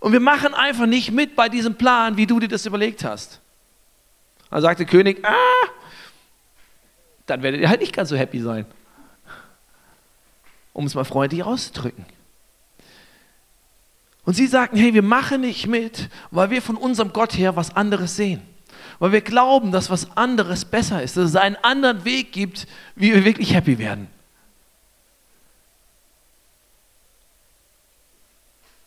Und 0.00 0.12
wir 0.12 0.20
machen 0.20 0.54
einfach 0.54 0.86
nicht 0.86 1.10
mit 1.10 1.36
bei 1.36 1.48
diesem 1.48 1.74
Plan, 1.74 2.16
wie 2.16 2.26
du 2.26 2.40
dir 2.40 2.48
das 2.48 2.64
überlegt 2.64 3.04
hast. 3.04 3.40
Dann 4.50 4.62
sagt 4.62 4.78
der 4.78 4.86
König, 4.86 5.24
ah, 5.24 5.68
dann 7.26 7.42
werdet 7.42 7.60
ihr 7.60 7.68
halt 7.68 7.80
nicht 7.80 7.94
ganz 7.94 8.08
so 8.08 8.16
happy 8.16 8.40
sein. 8.40 8.64
Um 10.72 10.86
es 10.86 10.94
mal 10.94 11.04
freundlich 11.04 11.42
auszudrücken. 11.42 12.06
Und 14.24 14.34
sie 14.34 14.46
sagten, 14.46 14.76
hey, 14.76 14.94
wir 14.94 15.02
machen 15.02 15.40
nicht 15.40 15.66
mit, 15.66 16.08
weil 16.30 16.50
wir 16.50 16.62
von 16.62 16.76
unserem 16.76 17.12
Gott 17.12 17.36
her 17.36 17.56
was 17.56 17.74
anderes 17.74 18.16
sehen. 18.16 18.42
Weil 18.98 19.12
wir 19.12 19.20
glauben, 19.20 19.72
dass 19.72 19.90
was 19.90 20.16
anderes 20.16 20.64
besser 20.64 21.02
ist, 21.02 21.16
dass 21.16 21.30
es 21.30 21.36
einen 21.36 21.56
anderen 21.56 22.04
Weg 22.04 22.32
gibt, 22.32 22.66
wie 22.94 23.12
wir 23.12 23.24
wirklich 23.24 23.54
happy 23.54 23.78
werden. 23.78 24.08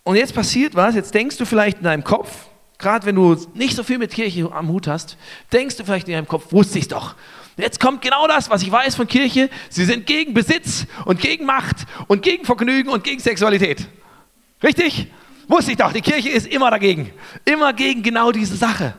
Und 0.04 0.16
jetzt 0.16 0.34
passiert 0.34 0.76
was, 0.76 0.96
jetzt 0.96 1.14
denkst 1.14 1.38
du 1.38 1.46
vielleicht 1.46 1.78
in 1.78 1.84
deinem 1.84 2.04
Kopf, 2.04 2.46
gerade 2.78 3.06
wenn 3.06 3.16
du 3.16 3.36
nicht 3.54 3.76
so 3.76 3.84
viel 3.84 3.98
mit 3.98 4.12
Kirche 4.12 4.52
am 4.52 4.70
Hut 4.70 4.88
hast, 4.88 5.18
denkst 5.54 5.78
du 5.78 5.84
vielleicht 5.84 6.08
in 6.08 6.14
deinem 6.16 6.28
Kopf, 6.28 6.52
wusste 6.52 6.80
ich 6.80 6.88
doch. 6.88 7.16
Jetzt 7.58 7.80
kommt 7.80 8.02
genau 8.02 8.28
das, 8.28 8.50
was 8.50 8.64
ich 8.64 8.72
weiß 8.72 8.96
von 8.96 9.08
Kirche. 9.08 9.50
Sie 9.70 9.86
sind 9.86 10.08
gegen 10.08 10.34
Besitz 10.34 10.88
und 11.06 11.20
gegen 11.20 11.46
Macht 11.46 11.86
und 12.08 12.24
gegen 12.24 12.46
Vergnügen 12.46 12.90
und 12.90 13.04
gegen 13.04 13.20
Sexualität. 13.20 13.88
Richtig? 14.64 15.08
Wusste 15.48 15.72
ich 15.72 15.78
doch, 15.78 15.94
die 15.94 16.02
Kirche 16.02 16.30
ist 16.30 16.48
immer 16.48 16.72
dagegen. 16.72 17.12
Immer 17.46 17.74
gegen 17.74 18.02
genau 18.02 18.32
diese 18.32 18.56
Sache. 18.56 18.96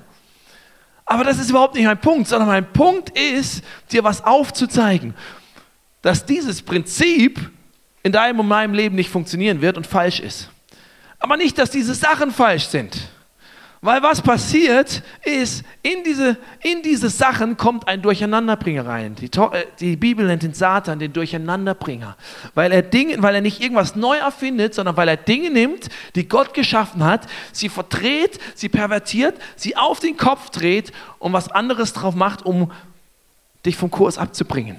Aber 1.05 1.25
das 1.25 1.39
ist 1.39 1.51
überhaupt 1.51 1.75
nicht 1.75 1.85
mein 1.85 2.01
Punkt, 2.01 2.29
sondern 2.29 2.49
mein 2.49 2.73
Punkt 2.73 3.11
ist, 3.19 3.65
dir 3.91 4.05
was 4.05 4.23
aufzuzeigen, 4.23 5.15
dass 6.03 6.25
dieses 6.25 6.63
Prinzip 6.63 7.51
in 8.03 8.13
deinem 8.13 8.41
und 8.41 8.49
meinem 8.49 8.75
Leben 8.75 8.95
nicht 8.95 9.11
funktionieren 9.11 9.61
wird 9.61 9.77
und 9.77 9.87
falsch 9.87 10.21
ist. 10.21 10.52
Aber 11.23 11.37
nicht, 11.37 11.57
dass 11.57 11.71
diese 11.71 11.95
Sachen 11.95 12.33
falsch 12.33 12.67
sind. 12.67 13.09
Weil 13.81 14.03
was 14.03 14.21
passiert 14.21 15.03
ist, 15.25 15.65
in 15.83 16.05
diese, 16.05 16.37
in 16.63 16.83
diese 16.83 17.11
Sachen 17.11 17.57
kommt 17.57 17.87
ein 17.89 18.03
Durcheinanderbringer 18.03 18.87
rein. 18.87 19.15
Die, 19.17 19.27
äh, 19.27 19.67
die 19.79 19.97
Bibel 19.97 20.27
nennt 20.27 20.43
den 20.43 20.55
Satan 20.55 20.99
den 20.99 21.13
Durcheinanderbringer. 21.13 22.17
Weil 22.55 22.73
er, 22.73 22.83
Dinge, 22.83 23.21
weil 23.23 23.37
er 23.37 23.41
nicht 23.41 23.61
irgendwas 23.61 23.95
neu 23.97 24.17
erfindet, 24.19 24.75
sondern 24.75 24.97
weil 24.97 25.09
er 25.09 25.17
Dinge 25.17 25.51
nimmt, 25.51 25.89
die 26.17 26.29
Gott 26.29 26.55
geschaffen 26.55 27.05
hat, 27.05 27.29
sie 27.53 27.69
verdreht, 27.69 28.41
sie 28.57 28.69
pervertiert, 28.69 29.35
sie 29.57 29.77
auf 29.77 30.01
den 30.01 30.17
Kopf 30.17 30.51
dreht 30.51 30.93
und 31.21 31.33
was 31.33 31.51
anderes 31.51 31.93
drauf 31.93 32.15
macht, 32.15 32.45
um 32.45 32.71
dich 33.65 33.77
vom 33.77 33.91
Kurs 33.91 34.19
abzubringen. 34.19 34.77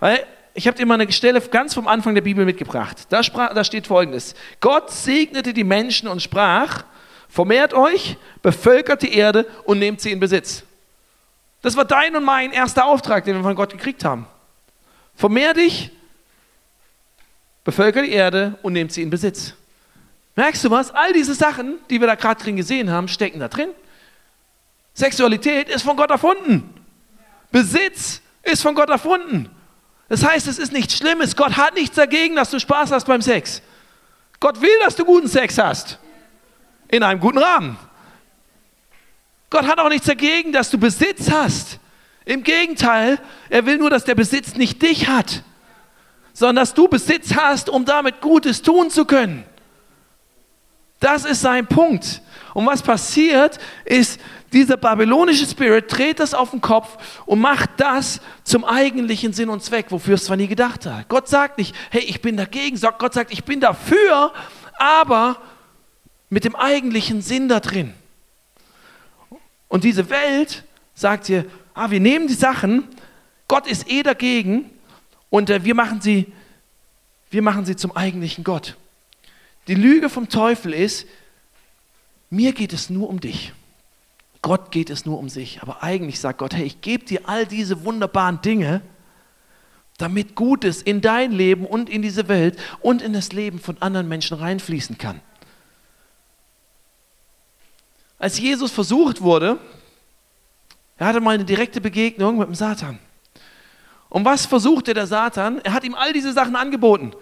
Weil 0.00 0.26
ich 0.56 0.66
habe 0.66 0.76
dir 0.76 0.86
mal 0.86 1.00
eine 1.00 1.12
Stelle 1.12 1.40
ganz 1.40 1.74
vom 1.74 1.86
Anfang 1.86 2.14
der 2.14 2.22
Bibel 2.22 2.44
mitgebracht. 2.44 3.06
Da, 3.10 3.22
sprach, 3.22 3.54
da 3.54 3.62
steht 3.62 3.86
folgendes: 3.86 4.34
Gott 4.60 4.90
segnete 4.90 5.52
die 5.52 5.64
Menschen 5.64 6.08
und 6.08 6.20
sprach, 6.20 6.84
Vermehrt 7.28 7.74
euch, 7.74 8.16
bevölkert 8.40 9.02
die 9.02 9.12
Erde 9.12 9.46
und 9.64 9.78
nehmt 9.78 10.00
sie 10.00 10.10
in 10.10 10.20
Besitz. 10.20 10.62
Das 11.60 11.76
war 11.76 11.84
dein 11.84 12.16
und 12.16 12.24
mein 12.24 12.50
erster 12.52 12.86
Auftrag, 12.86 13.24
den 13.24 13.36
wir 13.36 13.42
von 13.42 13.54
Gott 13.54 13.72
gekriegt 13.72 14.04
haben. 14.04 14.26
Vermehr 15.14 15.52
dich, 15.52 15.90
bevölkert 17.62 18.06
die 18.06 18.12
Erde 18.12 18.58
und 18.62 18.72
nehmt 18.72 18.90
sie 18.90 19.02
in 19.02 19.10
Besitz. 19.10 19.52
Merkst 20.34 20.64
du 20.64 20.70
was? 20.70 20.90
All 20.90 21.12
diese 21.12 21.34
Sachen, 21.34 21.78
die 21.90 22.00
wir 22.00 22.06
da 22.06 22.14
gerade 22.14 22.42
drin 22.42 22.56
gesehen 22.56 22.90
haben, 22.90 23.08
stecken 23.08 23.40
da 23.40 23.48
drin. 23.48 23.70
Sexualität 24.94 25.68
ist 25.68 25.82
von 25.82 25.96
Gott 25.96 26.10
erfunden. 26.10 26.72
Besitz 27.50 28.22
ist 28.42 28.62
von 28.62 28.74
Gott 28.74 28.88
erfunden. 28.88 29.50
Das 30.08 30.24
heißt, 30.24 30.46
es 30.46 30.58
ist 30.58 30.72
nichts 30.72 30.96
Schlimmes. 30.96 31.34
Gott 31.34 31.56
hat 31.56 31.74
nichts 31.74 31.96
dagegen, 31.96 32.36
dass 32.36 32.50
du 32.50 32.60
Spaß 32.60 32.92
hast 32.92 33.06
beim 33.06 33.22
Sex. 33.22 33.60
Gott 34.38 34.60
will, 34.60 34.78
dass 34.84 34.94
du 34.94 35.04
guten 35.04 35.28
Sex 35.28 35.58
hast 35.58 35.98
in 36.88 37.02
einem 37.02 37.20
guten 37.20 37.38
Rahmen. 37.38 37.76
Gott 39.50 39.66
hat 39.66 39.78
auch 39.78 39.88
nichts 39.88 40.06
dagegen, 40.06 40.52
dass 40.52 40.70
du 40.70 40.78
Besitz 40.78 41.30
hast. 41.30 41.78
Im 42.24 42.42
Gegenteil, 42.42 43.18
er 43.48 43.66
will 43.66 43.78
nur, 43.78 43.90
dass 43.90 44.04
der 44.04 44.16
Besitz 44.16 44.54
nicht 44.56 44.82
dich 44.82 45.08
hat, 45.08 45.42
sondern 46.32 46.56
dass 46.56 46.74
du 46.74 46.88
Besitz 46.88 47.34
hast, 47.34 47.68
um 47.68 47.84
damit 47.84 48.20
Gutes 48.20 48.62
tun 48.62 48.90
zu 48.90 49.04
können. 49.04 49.44
Das 51.00 51.24
ist 51.24 51.40
sein 51.40 51.66
Punkt. 51.66 52.20
Und 52.54 52.66
was 52.66 52.82
passiert, 52.82 53.58
ist, 53.84 54.20
dieser 54.52 54.76
babylonische 54.76 55.46
Spirit 55.46 55.84
dreht 55.88 56.20
das 56.20 56.34
auf 56.34 56.50
den 56.50 56.60
Kopf 56.60 57.22
und 57.26 57.40
macht 57.40 57.70
das 57.78 58.20
zum 58.44 58.64
eigentlichen 58.64 59.32
Sinn 59.32 59.48
und 59.48 59.62
Zweck, 59.62 59.86
wofür 59.90 60.14
es 60.14 60.24
zwar 60.24 60.36
nie 60.36 60.46
gedacht 60.46 60.86
hat. 60.86 61.08
Gott 61.08 61.28
sagt 61.28 61.58
nicht, 61.58 61.74
hey, 61.90 62.02
ich 62.02 62.22
bin 62.22 62.36
dagegen, 62.36 62.78
Gott 62.98 63.14
sagt, 63.14 63.32
ich 63.32 63.44
bin 63.44 63.60
dafür, 63.60 64.32
aber 64.78 65.36
mit 66.30 66.44
dem 66.44 66.56
eigentlichen 66.56 67.22
Sinn 67.22 67.48
da 67.48 67.60
drin. 67.60 67.92
Und 69.68 69.84
diese 69.84 70.08
Welt 70.10 70.64
sagt 70.94 71.28
dir, 71.28 71.44
ah, 71.74 71.90
wir 71.90 72.00
nehmen 72.00 72.28
die 72.28 72.34
Sachen, 72.34 72.84
Gott 73.48 73.66
ist 73.66 73.90
eh 73.90 74.02
dagegen 74.02 74.70
und 75.30 75.50
äh, 75.50 75.64
wir, 75.64 75.74
machen 75.74 76.00
sie, 76.00 76.32
wir 77.30 77.42
machen 77.42 77.64
sie 77.64 77.76
zum 77.76 77.94
eigentlichen 77.96 78.44
Gott. 78.44 78.76
Die 79.68 79.74
Lüge 79.74 80.08
vom 80.08 80.28
Teufel 80.28 80.72
ist, 80.72 81.06
mir 82.30 82.52
geht 82.52 82.72
es 82.72 82.90
nur 82.90 83.08
um 83.08 83.20
dich. 83.20 83.52
Gott 84.46 84.70
geht 84.70 84.90
es 84.90 85.04
nur 85.04 85.18
um 85.18 85.28
sich. 85.28 85.60
Aber 85.60 85.82
eigentlich 85.82 86.20
sagt 86.20 86.38
Gott, 86.38 86.54
hey, 86.54 86.64
ich 86.64 86.80
gebe 86.80 87.04
dir 87.04 87.22
all 87.28 87.46
diese 87.46 87.84
wunderbaren 87.84 88.40
Dinge, 88.42 88.80
damit 89.98 90.36
Gutes 90.36 90.82
in 90.82 91.00
dein 91.00 91.32
Leben 91.32 91.66
und 91.66 91.90
in 91.90 92.00
diese 92.00 92.28
Welt 92.28 92.56
und 92.80 93.02
in 93.02 93.12
das 93.12 93.32
Leben 93.32 93.58
von 93.58 93.76
anderen 93.82 94.06
Menschen 94.06 94.36
reinfließen 94.36 94.98
kann. 94.98 95.20
Als 98.20 98.38
Jesus 98.38 98.70
versucht 98.70 99.20
wurde, 99.20 99.58
er 100.96 101.08
hatte 101.08 101.20
mal 101.20 101.34
eine 101.34 101.44
direkte 101.44 101.80
Begegnung 101.80 102.38
mit 102.38 102.46
dem 102.46 102.54
Satan. 102.54 103.00
Und 104.08 104.24
was 104.24 104.46
versuchte 104.46 104.94
der 104.94 105.08
Satan? 105.08 105.60
Er 105.64 105.72
hat 105.72 105.82
ihm 105.82 105.96
all 105.96 106.12
diese 106.12 106.32
Sachen 106.32 106.54
angeboten, 106.54 107.14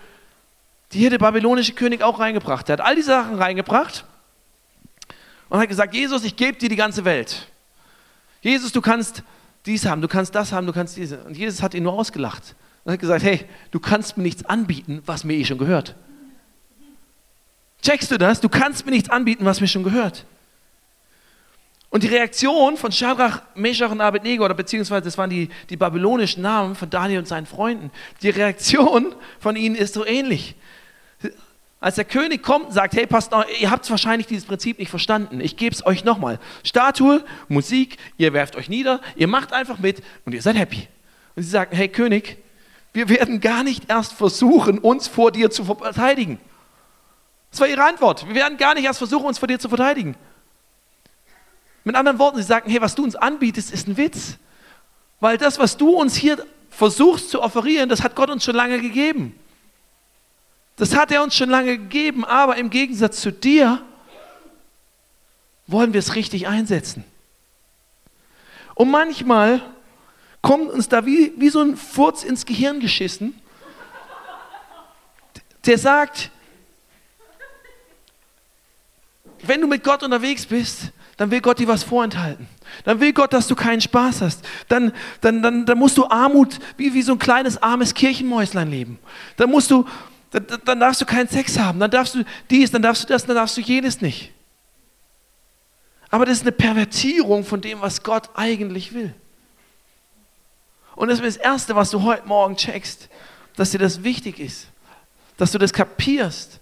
die 0.92 0.98
hier 0.98 1.08
der 1.08 1.16
babylonische 1.16 1.72
König 1.72 2.02
auch 2.02 2.20
reingebracht 2.20 2.68
hat. 2.68 2.80
Er 2.80 2.84
hat 2.84 2.90
all 2.90 2.96
diese 2.96 3.12
Sachen 3.12 3.36
reingebracht 3.36 4.04
und 5.54 5.60
hat 5.60 5.68
gesagt, 5.68 5.94
Jesus, 5.94 6.24
ich 6.24 6.34
gebe 6.34 6.58
dir 6.58 6.68
die 6.68 6.74
ganze 6.74 7.04
Welt. 7.04 7.46
Jesus, 8.40 8.72
du 8.72 8.80
kannst 8.80 9.22
dies 9.66 9.86
haben, 9.86 10.02
du 10.02 10.08
kannst 10.08 10.34
das 10.34 10.50
haben, 10.50 10.66
du 10.66 10.72
kannst 10.72 10.96
diese. 10.96 11.22
Und 11.22 11.36
Jesus 11.36 11.62
hat 11.62 11.74
ihn 11.74 11.84
nur 11.84 11.92
ausgelacht 11.92 12.56
und 12.82 12.92
hat 12.92 12.98
gesagt, 12.98 13.22
hey, 13.22 13.44
du 13.70 13.78
kannst 13.78 14.16
mir 14.16 14.24
nichts 14.24 14.44
anbieten, 14.46 15.00
was 15.06 15.22
mir 15.22 15.34
eh 15.34 15.44
schon 15.44 15.58
gehört. 15.58 15.94
Checkst 17.82 18.10
du 18.10 18.18
das? 18.18 18.40
Du 18.40 18.48
kannst 18.48 18.84
mir 18.84 18.90
nichts 18.90 19.10
anbieten, 19.10 19.44
was 19.44 19.60
mir 19.60 19.68
schon 19.68 19.84
gehört. 19.84 20.26
Und 21.88 22.02
die 22.02 22.08
Reaktion 22.08 22.76
von 22.76 22.90
Shadrach, 22.90 23.42
Meshach 23.54 23.92
und 23.92 24.00
Abednego, 24.00 24.44
oder 24.44 24.54
beziehungsweise 24.54 25.02
das 25.02 25.16
waren 25.18 25.30
die, 25.30 25.50
die 25.70 25.76
babylonischen 25.76 26.42
Namen 26.42 26.74
von 26.74 26.90
Daniel 26.90 27.20
und 27.20 27.28
seinen 27.28 27.46
Freunden, 27.46 27.92
die 28.22 28.30
Reaktion 28.30 29.14
von 29.38 29.54
ihnen 29.54 29.76
ist 29.76 29.94
so 29.94 30.04
ähnlich. 30.04 30.56
Als 31.84 31.96
der 31.96 32.06
König 32.06 32.42
kommt 32.42 32.68
und 32.68 32.72
sagt, 32.72 32.94
hey, 32.94 33.06
passt 33.06 33.34
auf, 33.34 33.44
ihr 33.60 33.70
habt 33.70 33.90
wahrscheinlich 33.90 34.26
dieses 34.26 34.46
Prinzip 34.46 34.78
nicht 34.78 34.88
verstanden, 34.88 35.42
ich 35.42 35.58
gebe 35.58 35.74
es 35.74 35.84
euch 35.84 36.02
nochmal. 36.02 36.40
Statue, 36.62 37.22
Musik, 37.48 37.98
ihr 38.16 38.32
werft 38.32 38.56
euch 38.56 38.70
nieder, 38.70 39.02
ihr 39.16 39.28
macht 39.28 39.52
einfach 39.52 39.78
mit 39.78 40.02
und 40.24 40.32
ihr 40.32 40.40
seid 40.40 40.56
happy. 40.56 40.88
Und 41.36 41.42
sie 41.42 41.50
sagen, 41.50 41.76
hey 41.76 41.88
König, 41.88 42.38
wir 42.94 43.10
werden 43.10 43.38
gar 43.38 43.64
nicht 43.64 43.90
erst 43.90 44.14
versuchen, 44.14 44.78
uns 44.78 45.08
vor 45.08 45.30
dir 45.30 45.50
zu 45.50 45.62
verteidigen, 45.66 46.38
Das 47.50 47.60
war 47.60 47.68
ihre 47.68 47.84
Antwort. 47.84 48.26
Wir 48.26 48.34
werden 48.34 48.56
gar 48.56 48.72
nicht 48.72 48.86
erst 48.86 49.00
versuchen, 49.00 49.26
uns 49.26 49.38
vor 49.38 49.48
dir 49.48 49.58
zu 49.58 49.68
verteidigen. 49.68 50.16
Mit 51.84 51.96
anderen 51.96 52.18
Worten, 52.18 52.38
sie 52.38 52.44
sagten, 52.44 52.70
hey, 52.70 52.80
was 52.80 52.94
du 52.94 53.04
uns 53.04 53.14
anbietest, 53.14 53.70
ist 53.70 53.88
ein 53.88 53.98
Witz. 53.98 54.38
Weil 55.20 55.36
das, 55.36 55.58
was 55.58 55.76
du 55.76 55.90
uns 55.90 56.14
hier 56.16 56.46
versuchst 56.70 57.28
zu 57.28 57.42
offerieren, 57.42 57.90
das 57.90 58.02
hat 58.02 58.16
Gott 58.16 58.30
uns 58.30 58.42
schon 58.42 58.56
lange 58.56 58.80
gegeben. 58.80 59.38
Das 60.76 60.96
hat 60.96 61.12
er 61.12 61.22
uns 61.22 61.36
schon 61.36 61.50
lange 61.50 61.78
gegeben, 61.78 62.24
aber 62.24 62.56
im 62.56 62.70
Gegensatz 62.70 63.20
zu 63.20 63.30
dir 63.30 63.80
wollen 65.66 65.92
wir 65.92 66.00
es 66.00 66.14
richtig 66.14 66.46
einsetzen. 66.46 67.04
Und 68.74 68.90
manchmal 68.90 69.62
kommt 70.42 70.70
uns 70.70 70.88
da 70.88 71.06
wie, 71.06 71.32
wie 71.36 71.48
so 71.48 71.62
ein 71.62 71.76
Furz 71.76 72.24
ins 72.24 72.44
Gehirn 72.44 72.80
geschissen, 72.80 73.40
der 75.64 75.78
sagt, 75.78 76.30
wenn 79.42 79.60
du 79.60 79.66
mit 79.66 79.84
Gott 79.84 80.02
unterwegs 80.02 80.44
bist, 80.46 80.92
dann 81.16 81.30
will 81.30 81.40
Gott 81.40 81.58
dir 81.58 81.68
was 81.68 81.84
vorenthalten. 81.84 82.48
Dann 82.84 82.98
will 82.98 83.12
Gott, 83.12 83.32
dass 83.32 83.46
du 83.46 83.54
keinen 83.54 83.80
Spaß 83.80 84.20
hast. 84.20 84.44
Dann, 84.68 84.92
dann, 85.20 85.42
dann, 85.42 85.64
dann 85.64 85.78
musst 85.78 85.96
du 85.96 86.06
Armut 86.08 86.58
wie, 86.76 86.92
wie 86.92 87.02
so 87.02 87.12
ein 87.12 87.18
kleines 87.18 87.62
armes 87.62 87.94
Kirchenmäuslein 87.94 88.68
leben. 88.68 88.98
Dann 89.36 89.50
musst 89.50 89.70
du, 89.70 89.86
dann, 90.34 90.60
dann 90.64 90.80
darfst 90.80 91.00
du 91.00 91.06
keinen 91.06 91.28
Sex 91.28 91.58
haben. 91.58 91.78
Dann 91.78 91.90
darfst 91.90 92.16
du 92.16 92.24
dies, 92.50 92.70
dann 92.70 92.82
darfst 92.82 93.04
du 93.04 93.06
das, 93.06 93.24
dann 93.24 93.36
darfst 93.36 93.56
du 93.56 93.60
jenes 93.60 94.00
nicht. 94.00 94.32
Aber 96.10 96.26
das 96.26 96.38
ist 96.38 96.42
eine 96.42 96.52
Pervertierung 96.52 97.44
von 97.44 97.60
dem, 97.60 97.80
was 97.80 98.02
Gott 98.02 98.30
eigentlich 98.34 98.92
will. 98.92 99.14
Und 100.96 101.08
das 101.08 101.20
ist 101.20 101.36
das 101.36 101.36
Erste, 101.36 101.76
was 101.76 101.90
du 101.90 102.02
heute 102.02 102.26
Morgen 102.26 102.56
checkst, 102.56 103.08
dass 103.56 103.70
dir 103.70 103.78
das 103.78 104.02
wichtig 104.02 104.40
ist, 104.40 104.66
dass 105.36 105.52
du 105.52 105.58
das 105.58 105.72
kapierst. 105.72 106.60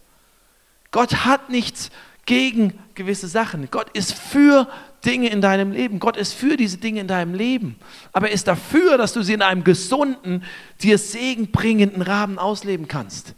Gott 0.91 1.25
hat 1.25 1.49
nichts 1.49 1.91
gegen 2.27 2.79
gewisse 2.95 3.27
Sachen. 3.27 3.69
Gott 3.71 3.91
ist 3.91 4.13
für 4.13 4.69
Dinge 5.05 5.29
in 5.31 5.41
deinem 5.41 5.73
Leben. 5.73 5.99
Gott 5.99 6.17
ist 6.17 6.35
für 6.35 6.57
diese 6.57 6.77
Dinge 6.77 7.01
in 7.01 7.09
deinem 7.09 7.35
Leben. 7.35 7.77
Aber 8.13 8.29
er 8.29 8.35
ist 8.35 8.49
dafür, 8.49 8.99
dass 8.99 9.13
du 9.13 9.23
sie 9.23 9.33
in 9.33 9.43
einem 9.43 9.65
gesunden, 9.65 10.45
dir 10.83 10.99
segenbringenden 10.99 12.03
Rahmen 12.03 12.39
ausleben 12.39 12.89
kannst. 12.89 13.35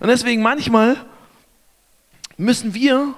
Und 0.00 0.08
deswegen 0.08 0.42
manchmal 0.42 0.96
müssen 2.36 2.74
wir, 2.74 3.14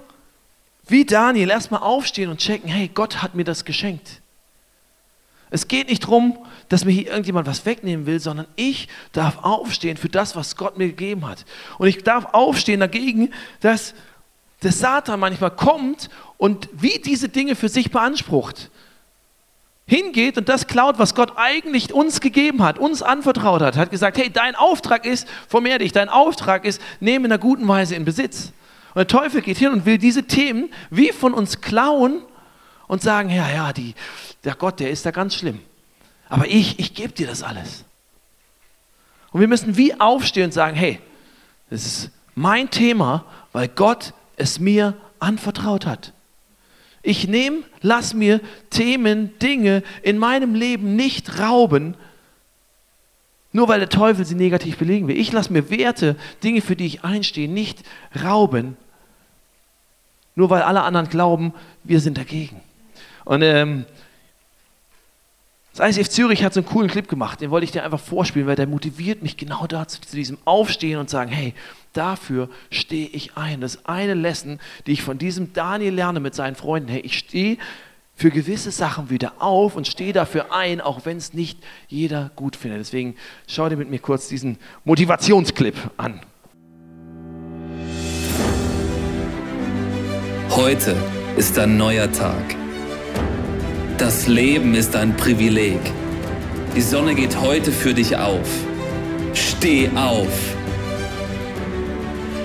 wie 0.89 1.05
Daniel, 1.05 1.51
erstmal 1.51 1.83
aufstehen 1.83 2.31
und 2.31 2.39
checken, 2.39 2.69
hey, 2.69 2.91
Gott 2.93 3.23
hat 3.23 3.35
mir 3.35 3.45
das 3.45 3.65
geschenkt. 3.65 4.21
Es 5.51 5.69
geht 5.69 5.89
nicht 5.89 6.05
darum, 6.05 6.39
dass 6.69 6.85
mir 6.85 6.93
hier 6.93 7.09
irgendjemand 7.09 7.47
was 7.47 7.67
wegnehmen 7.67 8.07
will, 8.07 8.21
sondern 8.21 8.47
ich 8.55 8.89
darf 9.13 9.39
aufstehen 9.43 9.97
für 9.97 10.09
das, 10.09 10.37
was 10.37 10.57
Gott 10.57 10.79
mir 10.79 10.87
gegeben 10.89 11.27
hat. 11.27 11.45
Und 11.79 11.89
ich 11.89 12.05
darf 12.05 12.27
aufstehen 12.33 12.81
dagegen, 12.81 13.33
dass 13.61 13.95
der 14.63 14.73
Satan 14.73 15.19
manchmal 15.19 15.51
kommt 15.51 16.09
und 16.39 16.69
wie 16.73 17.01
diese 17.05 17.29
Dinge 17.29 17.57
für 17.57 17.69
sich 17.69 17.91
beansprucht. 17.91 18.71
Hingeht 19.91 20.39
und 20.39 20.49
das 20.49 20.69
klaut, 20.69 21.01
was 21.01 21.17
Gott 21.17 21.33
eigentlich 21.35 21.93
uns 21.93 22.21
gegeben 22.21 22.63
hat, 22.63 22.79
uns 22.79 23.03
anvertraut 23.03 23.61
hat. 23.61 23.77
Hat 23.77 23.91
gesagt, 23.91 24.19
hey, 24.19 24.31
dein 24.31 24.55
Auftrag 24.55 25.05
ist, 25.05 25.27
vermehr 25.49 25.81
dich, 25.81 25.91
dein 25.91 26.09
Auftrag 26.09 26.65
ist, 26.65 26.81
nehme 27.01 27.27
in 27.27 27.33
einer 27.33 27.41
guten 27.41 27.67
Weise 27.67 27.97
in 27.97 28.05
Besitz. 28.05 28.53
Und 28.95 28.99
der 28.99 29.09
Teufel 29.09 29.43
geht 29.43 29.59
hin 29.59 29.73
und 29.73 29.87
will 29.87 29.99
diese 29.99 30.23
Themen 30.23 30.73
wie 30.91 31.11
von 31.11 31.35
uns 31.35 31.61
klauen 31.61 32.23
und 32.87 33.03
sagen, 33.03 33.31
ja, 33.31 33.51
ja, 33.51 33.73
die, 33.73 33.97
der 34.45 34.55
Gott, 34.55 34.79
der 34.79 34.93
ist 34.93 35.07
da 35.07 35.11
ganz 35.11 35.35
schlimm. 35.35 35.59
Aber 36.29 36.47
ich, 36.47 36.79
ich 36.79 36.95
gebe 36.95 37.13
dir 37.13 37.27
das 37.27 37.43
alles. 37.43 37.85
Und 39.33 39.41
wir 39.41 39.49
müssen 39.49 39.77
wie 39.77 39.99
aufstehen 39.99 40.45
und 40.45 40.53
sagen, 40.53 40.77
hey, 40.77 41.01
das 41.69 41.85
ist 41.85 42.11
mein 42.37 42.71
Thema, 42.71 43.25
weil 43.53 43.67
Gott 43.67 44.15
es 44.37 44.61
mir 44.61 44.95
anvertraut 45.19 45.85
hat. 45.85 46.13
Ich 47.03 47.27
nehme, 47.29 47.63
lass 47.81 48.13
mir 48.15 48.41
Themen, 48.69 49.39
Dinge 49.39 49.83
in 50.03 50.19
meinem 50.19 50.55
Leben 50.55 50.97
nicht 50.97 51.39
rauben, 51.39 51.95
nur 53.53 53.69
weil 53.69 53.81
der 53.81 53.89
Teufel 53.89 54.25
sie 54.25 54.35
negativ 54.35 54.77
belegen 54.77 55.09
will. 55.09 55.17
Ich 55.17 55.33
lasse 55.33 55.53
mir 55.53 55.71
Werte, 55.71 56.17
Dinge, 56.45 56.61
für 56.61 56.77
die 56.77 56.87
ich 56.87 57.03
einstehe, 57.03 57.49
nicht 57.49 57.83
rauben, 58.23 58.77
nur 60.37 60.51
weil 60.51 60.63
alle 60.63 60.83
anderen 60.83 61.09
glauben, 61.09 61.53
wir 61.85 62.01
sind 62.01 62.19
dagegen. 62.19 62.61
Und 63.25 63.43
ähm, 63.43 63.87
das 65.75 65.97
ICF 65.97 66.09
Zürich 66.09 66.43
hat 66.43 66.53
so 66.53 66.61
einen 66.61 66.69
coolen 66.69 66.91
Clip 66.91 67.07
gemacht, 67.07 67.41
den 67.41 67.51
wollte 67.51 67.65
ich 67.65 67.71
dir 67.71 67.85
einfach 67.85 68.01
vorspielen, 68.01 68.49
weil 68.49 68.57
der 68.57 68.67
motiviert 68.67 69.23
mich 69.23 69.37
genau 69.37 69.67
dazu, 69.67 70.01
zu 70.01 70.17
diesem 70.17 70.39
Aufstehen 70.45 70.99
und 70.99 71.09
sagen, 71.09 71.31
hey, 71.31 71.55
dafür 71.93 72.49
stehe 72.71 73.07
ich 73.07 73.37
ein. 73.37 73.61
Das 73.61 73.77
ist 73.77 73.89
eine 73.89 74.15
Lesson, 74.15 74.59
die 74.87 74.93
ich 74.93 75.03
von 75.03 75.19
diesem 75.19 75.53
Daniel 75.53 75.95
lerne 75.95 76.21
mit 76.21 76.35
seinen 76.35 76.57
Freunden. 76.57 76.89
Hey, 76.89 77.01
ich 77.01 77.19
stehe 77.19 77.57
für 78.17 78.31
gewisse 78.31 78.71
Sachen 78.71 79.11
wieder 79.11 79.35
auf 79.39 79.77
und 79.77 79.87
stehe 79.87 80.13
dafür 80.13 80.53
ein, 80.53 80.81
auch 80.81 81.07
wenn 81.07 81.17
es 81.17 81.33
nicht 81.33 81.59
jeder 81.89 82.31
gut 82.37 82.57
findet. 82.57 82.81
Deswegen 82.81 83.17
schau 83.47 83.69
dir 83.69 83.77
mit 83.77 83.89
mir 83.89 84.01
kurz 84.01 84.29
diesen 84.29 84.59
Motivationsclip 84.85 85.77
an. 85.97 86.21
Heute 90.51 90.97
ist 91.37 91.59
ein 91.59 91.77
neuer 91.77 92.11
Tag. 92.13 92.60
Das 94.01 94.27
Leben 94.27 94.75
ist 94.75 94.97
ein 94.97 95.15
Privileg. 95.15 95.79
Die 96.75 96.81
Sonne 96.81 97.15
geht 97.15 97.39
heute 97.39 97.71
für 97.71 97.93
dich 97.93 98.17
auf. 98.17 98.49
Steh 99.35 99.91
auf. 99.95 100.57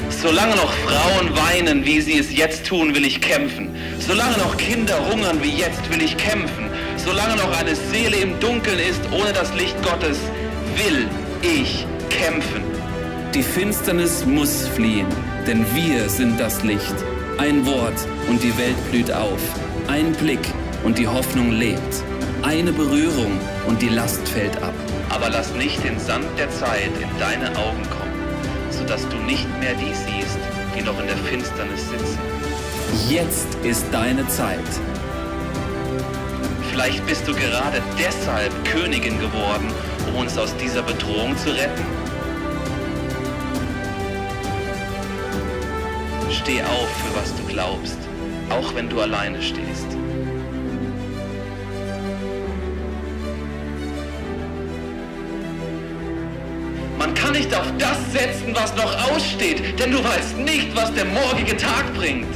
Solange 0.10 0.58
noch 0.58 0.74
Frauen 0.74 1.30
weinen, 1.34 1.86
wie 1.86 2.02
sie 2.02 2.18
es 2.18 2.36
jetzt 2.36 2.66
tun, 2.66 2.94
will 2.94 3.06
ich 3.06 3.22
kämpfen. 3.22 3.74
Solange 4.00 4.38
noch 4.38 4.58
Kinder 4.58 5.00
hungern 5.10 5.42
wie 5.42 5.58
jetzt, 5.58 5.90
will 5.90 6.04
ich 6.04 6.18
kämpfen. 6.18 6.70
Solange 6.98 7.38
noch 7.38 7.58
eine 7.58 7.74
Seele 7.74 8.18
im 8.18 8.38
Dunkeln 8.42 8.80
ist, 8.80 9.00
ohne 9.14 9.32
das 9.32 9.54
Licht 9.54 9.82
Gottes, 9.82 10.18
will 10.76 11.08
ich 11.42 11.88
kämpfen. 12.10 12.64
Die 13.34 13.44
Finsternis 13.44 14.26
muss 14.26 14.68
fliehen, 14.76 15.08
denn 15.48 15.66
wir 15.74 16.10
sind 16.10 16.38
das 16.38 16.64
Licht. 16.64 16.96
Ein 17.38 17.66
Wort 17.66 18.06
und 18.28 18.44
die 18.44 18.58
Welt 18.58 18.92
blüht 18.92 19.10
auf. 19.10 19.40
Ein 19.88 20.12
Blick 20.12 20.42
und 20.86 21.00
die 21.00 21.08
Hoffnung 21.08 21.52
lebt. 21.52 22.04
Eine 22.44 22.72
Berührung 22.72 23.40
und 23.66 23.82
die 23.82 23.90
Last 23.90 24.26
fällt 24.30 24.56
ab. 24.62 24.74
Aber 25.10 25.30
lass 25.30 25.52
nicht 25.56 25.84
den 25.84 26.00
Sand 26.00 26.26
der 26.38 26.50
Zeit 26.52 26.92
in 27.02 27.10
deine 27.20 27.50
Augen 27.58 27.82
kommen, 27.90 28.14
sodass 28.70 29.08
du 29.10 29.18
nicht 29.18 29.48
mehr 29.60 29.74
die 29.74 29.94
siehst, 29.94 30.38
die 30.78 30.84
noch 30.84 31.00
in 31.00 31.08
der 31.08 31.18
Finsternis 31.18 31.90
sitzen. 31.90 32.20
Jetzt 33.10 33.56
ist 33.64 33.86
deine 33.92 34.28
Zeit. 34.28 34.60
Vielleicht 36.70 37.06
bist 37.08 37.28
du 37.28 37.34
gerade 37.34 37.82
deshalb 37.98 38.54
Königin 38.66 39.20
geworden, 39.20 39.72
um 40.08 40.20
uns 40.20 40.38
aus 40.38 40.56
dieser 40.58 40.84
Bedrohung 40.84 41.36
zu 41.38 41.50
retten. 41.50 41.86
Steh 46.30 46.62
auf, 46.62 46.90
für 46.90 47.20
was 47.20 47.34
du 47.36 47.44
glaubst, 47.52 47.98
auch 48.50 48.76
wenn 48.76 48.88
du 48.88 49.02
alleine 49.02 49.42
stehst. 49.42 49.95
Man 57.06 57.14
kann 57.14 57.34
nicht 57.34 57.54
auf 57.54 57.72
das 57.78 58.00
setzen, 58.12 58.56
was 58.56 58.76
noch 58.76 59.12
aussteht, 59.12 59.80
denn 59.80 59.92
du 59.92 60.04
weißt 60.04 60.40
nicht, 60.40 60.76
was 60.76 60.92
der 60.96 61.06
morgige 61.06 61.56
Tag 61.56 61.94
bringt. 61.94 62.34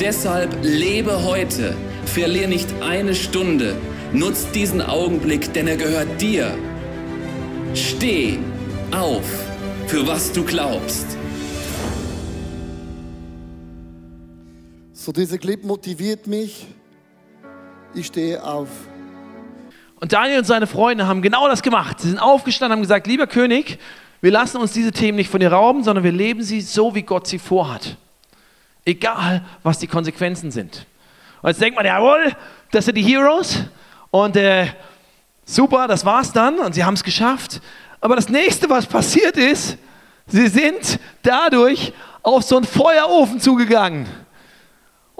Deshalb 0.00 0.52
lebe 0.62 1.22
heute, 1.22 1.76
verlier 2.06 2.48
nicht 2.48 2.66
eine 2.82 3.14
Stunde, 3.14 3.76
nutz 4.12 4.50
diesen 4.50 4.82
Augenblick, 4.82 5.52
denn 5.52 5.68
er 5.68 5.76
gehört 5.76 6.20
dir. 6.20 6.58
Steh 7.72 8.40
auf, 8.90 9.22
für 9.86 10.04
was 10.08 10.32
du 10.32 10.44
glaubst. 10.44 11.06
So 14.92 15.12
dieser 15.12 15.38
Clip 15.38 15.62
motiviert 15.62 16.26
mich. 16.26 16.66
Ich 17.94 18.06
stehe 18.06 18.42
auf. 18.42 18.68
Und 20.00 20.12
Daniel 20.14 20.38
und 20.38 20.44
seine 20.44 20.66
Freunde 20.66 21.06
haben 21.06 21.20
genau 21.20 21.46
das 21.48 21.62
gemacht. 21.62 22.00
Sie 22.00 22.08
sind 22.08 22.18
aufgestanden 22.18 22.72
und 22.72 22.78
haben 22.78 22.82
gesagt, 22.82 23.06
lieber 23.06 23.26
König, 23.26 23.78
wir 24.22 24.30
lassen 24.30 24.56
uns 24.56 24.72
diese 24.72 24.92
Themen 24.92 25.16
nicht 25.16 25.30
von 25.30 25.40
dir 25.40 25.52
rauben, 25.52 25.84
sondern 25.84 26.04
wir 26.04 26.12
leben 26.12 26.42
sie 26.42 26.62
so, 26.62 26.94
wie 26.94 27.02
Gott 27.02 27.26
sie 27.26 27.38
vorhat. 27.38 27.96
Egal, 28.84 29.44
was 29.62 29.78
die 29.78 29.86
Konsequenzen 29.86 30.50
sind. 30.50 30.86
Und 31.42 31.50
jetzt 31.50 31.60
denkt 31.60 31.76
man, 31.76 31.84
jawohl, 31.84 32.34
das 32.70 32.86
sind 32.86 32.96
die 32.96 33.02
Heroes. 33.02 33.64
Und 34.10 34.36
äh, 34.36 34.68
super, 35.44 35.86
das 35.86 36.04
war's 36.04 36.32
dann. 36.32 36.58
Und 36.58 36.74
sie 36.74 36.84
haben 36.84 36.94
es 36.94 37.04
geschafft. 37.04 37.60
Aber 38.00 38.16
das 38.16 38.30
nächste, 38.30 38.68
was 38.70 38.86
passiert 38.86 39.36
ist, 39.36 39.76
sie 40.26 40.48
sind 40.48 40.98
dadurch 41.22 41.92
auf 42.22 42.42
so 42.42 42.56
einen 42.56 42.66
Feuerofen 42.66 43.38
zugegangen. 43.38 44.06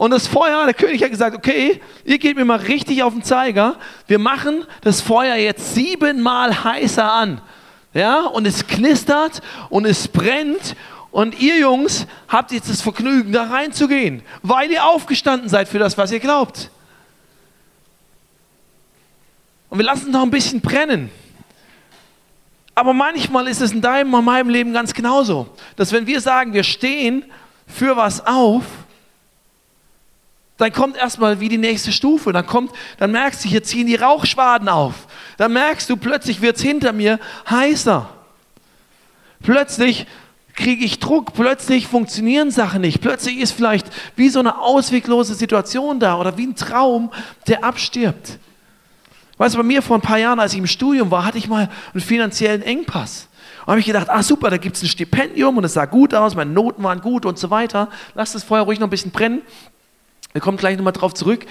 Und 0.01 0.13
das 0.13 0.27
Feuer, 0.27 0.65
der 0.65 0.73
König 0.73 1.03
hat 1.03 1.11
gesagt, 1.11 1.37
okay, 1.37 1.79
ihr 2.07 2.17
geht 2.17 2.35
mir 2.35 2.47
mal 2.47 2.59
richtig 2.59 3.03
auf 3.03 3.13
den 3.13 3.23
Zeiger. 3.23 3.77
Wir 4.07 4.19
machen 4.19 4.65
das 4.81 5.03
Feuer 5.03 5.35
jetzt 5.35 5.75
siebenmal 5.75 6.65
heißer 6.65 7.13
an. 7.13 7.43
Ja, 7.93 8.23
und 8.23 8.47
es 8.47 8.67
knistert 8.67 9.43
und 9.69 9.85
es 9.85 10.09
brennt 10.09 10.75
Und 11.11 11.39
ihr 11.39 11.59
Jungs 11.59 12.07
habt 12.29 12.51
jetzt 12.51 12.71
das 12.71 12.81
Vergnügen, 12.81 13.31
da 13.33 13.51
reinzugehen, 13.51 14.23
weil 14.41 14.71
ihr 14.71 14.87
aufgestanden 14.87 15.51
seid 15.51 15.69
für 15.69 15.79
das, 15.79 15.99
was 15.99 16.11
ihr 16.13 16.21
glaubt. 16.21 16.71
Und 19.69 19.81
wir 19.81 19.85
lassen 19.85 20.13
noch 20.13 20.23
ein 20.23 20.31
bisschen 20.31 20.63
brennen. 20.63 21.11
Aber 22.75 22.95
manchmal 22.95 23.49
ist 23.49 23.61
es 23.61 23.73
in 23.73 23.83
deinem 23.83 24.15
und 24.15 24.25
meinem 24.25 24.49
Leben 24.49 24.73
ganz 24.73 24.95
genauso, 24.95 25.47
dass 25.77 25.93
wenn 25.93 26.07
wir 26.07 26.23
sagen, 26.23 26.55
wir 26.55 26.65
stehen 26.65 27.23
für 27.67 27.99
was 27.99 28.27
auf, 28.27 28.65
dann 30.61 30.73
kommt 30.73 30.97
erstmal 30.97 31.41
wie 31.41 31.49
die 31.49 31.59
nächste 31.59 31.93
Stufe. 31.93 32.33
Dann 32.33 32.47
kommt, 32.47 32.73
dann 32.99 33.13
merkst 33.13 33.45
du, 33.45 33.49
hier 33.49 33.63
ziehen 33.63 33.87
die 33.87 33.97
Rauchschwaden 33.97 34.69
auf. 34.69 34.95
Dann 35.37 35.53
merkst 35.53 35.89
du, 35.89 35.97
plötzlich 35.97 36.43
wird 36.43 36.57
es 36.57 36.63
hinter 36.63 36.93
mir 36.93 37.19
heißer. 37.49 38.09
Plötzlich 39.43 40.07
kriege 40.55 40.85
ich 40.85 40.99
Druck, 40.99 41.33
plötzlich 41.33 41.87
funktionieren 41.87 42.51
Sachen 42.51 42.83
nicht. 42.83 43.01
Plötzlich 43.01 43.39
ist 43.39 43.53
vielleicht 43.53 43.87
wie 44.17 44.29
so 44.29 44.41
eine 44.41 44.61
ausweglose 44.61 45.35
Situation 45.35 45.99
da 45.99 46.19
oder 46.19 46.37
wie 46.37 46.47
ein 46.47 46.57
Traum, 46.57 47.11
der 47.49 47.65
abstirbt. 47.65 48.39
Weißt 49.39 49.55
du, 49.55 49.59
bei 49.59 49.65
mir 49.65 49.81
vor 49.81 49.97
ein 49.97 50.03
paar 50.03 50.19
Jahren, 50.19 50.39
als 50.39 50.53
ich 50.53 50.59
im 50.59 50.67
Studium 50.67 51.11
war, 51.11 51.25
hatte 51.25 51.39
ich 51.39 51.49
mal 51.49 51.71
einen 51.95 52.03
finanziellen 52.03 52.61
Engpass. 52.61 53.29
Und 53.63 53.69
habe 53.69 53.81
ich 53.81 53.87
gedacht, 53.87 54.11
ah 54.11 54.23
super, 54.23 54.51
da 54.51 54.59
gibt 54.59 54.77
es 54.77 54.83
ein 54.83 54.89
Stipendium 54.89 55.57
und 55.57 55.65
es 55.65 55.73
sah 55.73 55.87
gut 55.87 56.13
aus, 56.15 56.35
meine 56.35 56.51
Noten 56.51 56.83
waren 56.83 57.01
gut 57.01 57.25
und 57.25 57.39
so 57.39 57.51
weiter. 57.51 57.89
Lass 58.15 58.33
das 58.33 58.43
Feuer 58.43 58.63
ruhig 58.63 58.81
noch 58.81 58.87
ein 58.87 58.91
bisschen 58.91 59.13
brennen. 59.13 59.41
Wir 60.33 60.41
kommen 60.41 60.57
gleich 60.57 60.77
nochmal 60.77 60.93
drauf 60.93 61.15
zurück. 61.15 61.47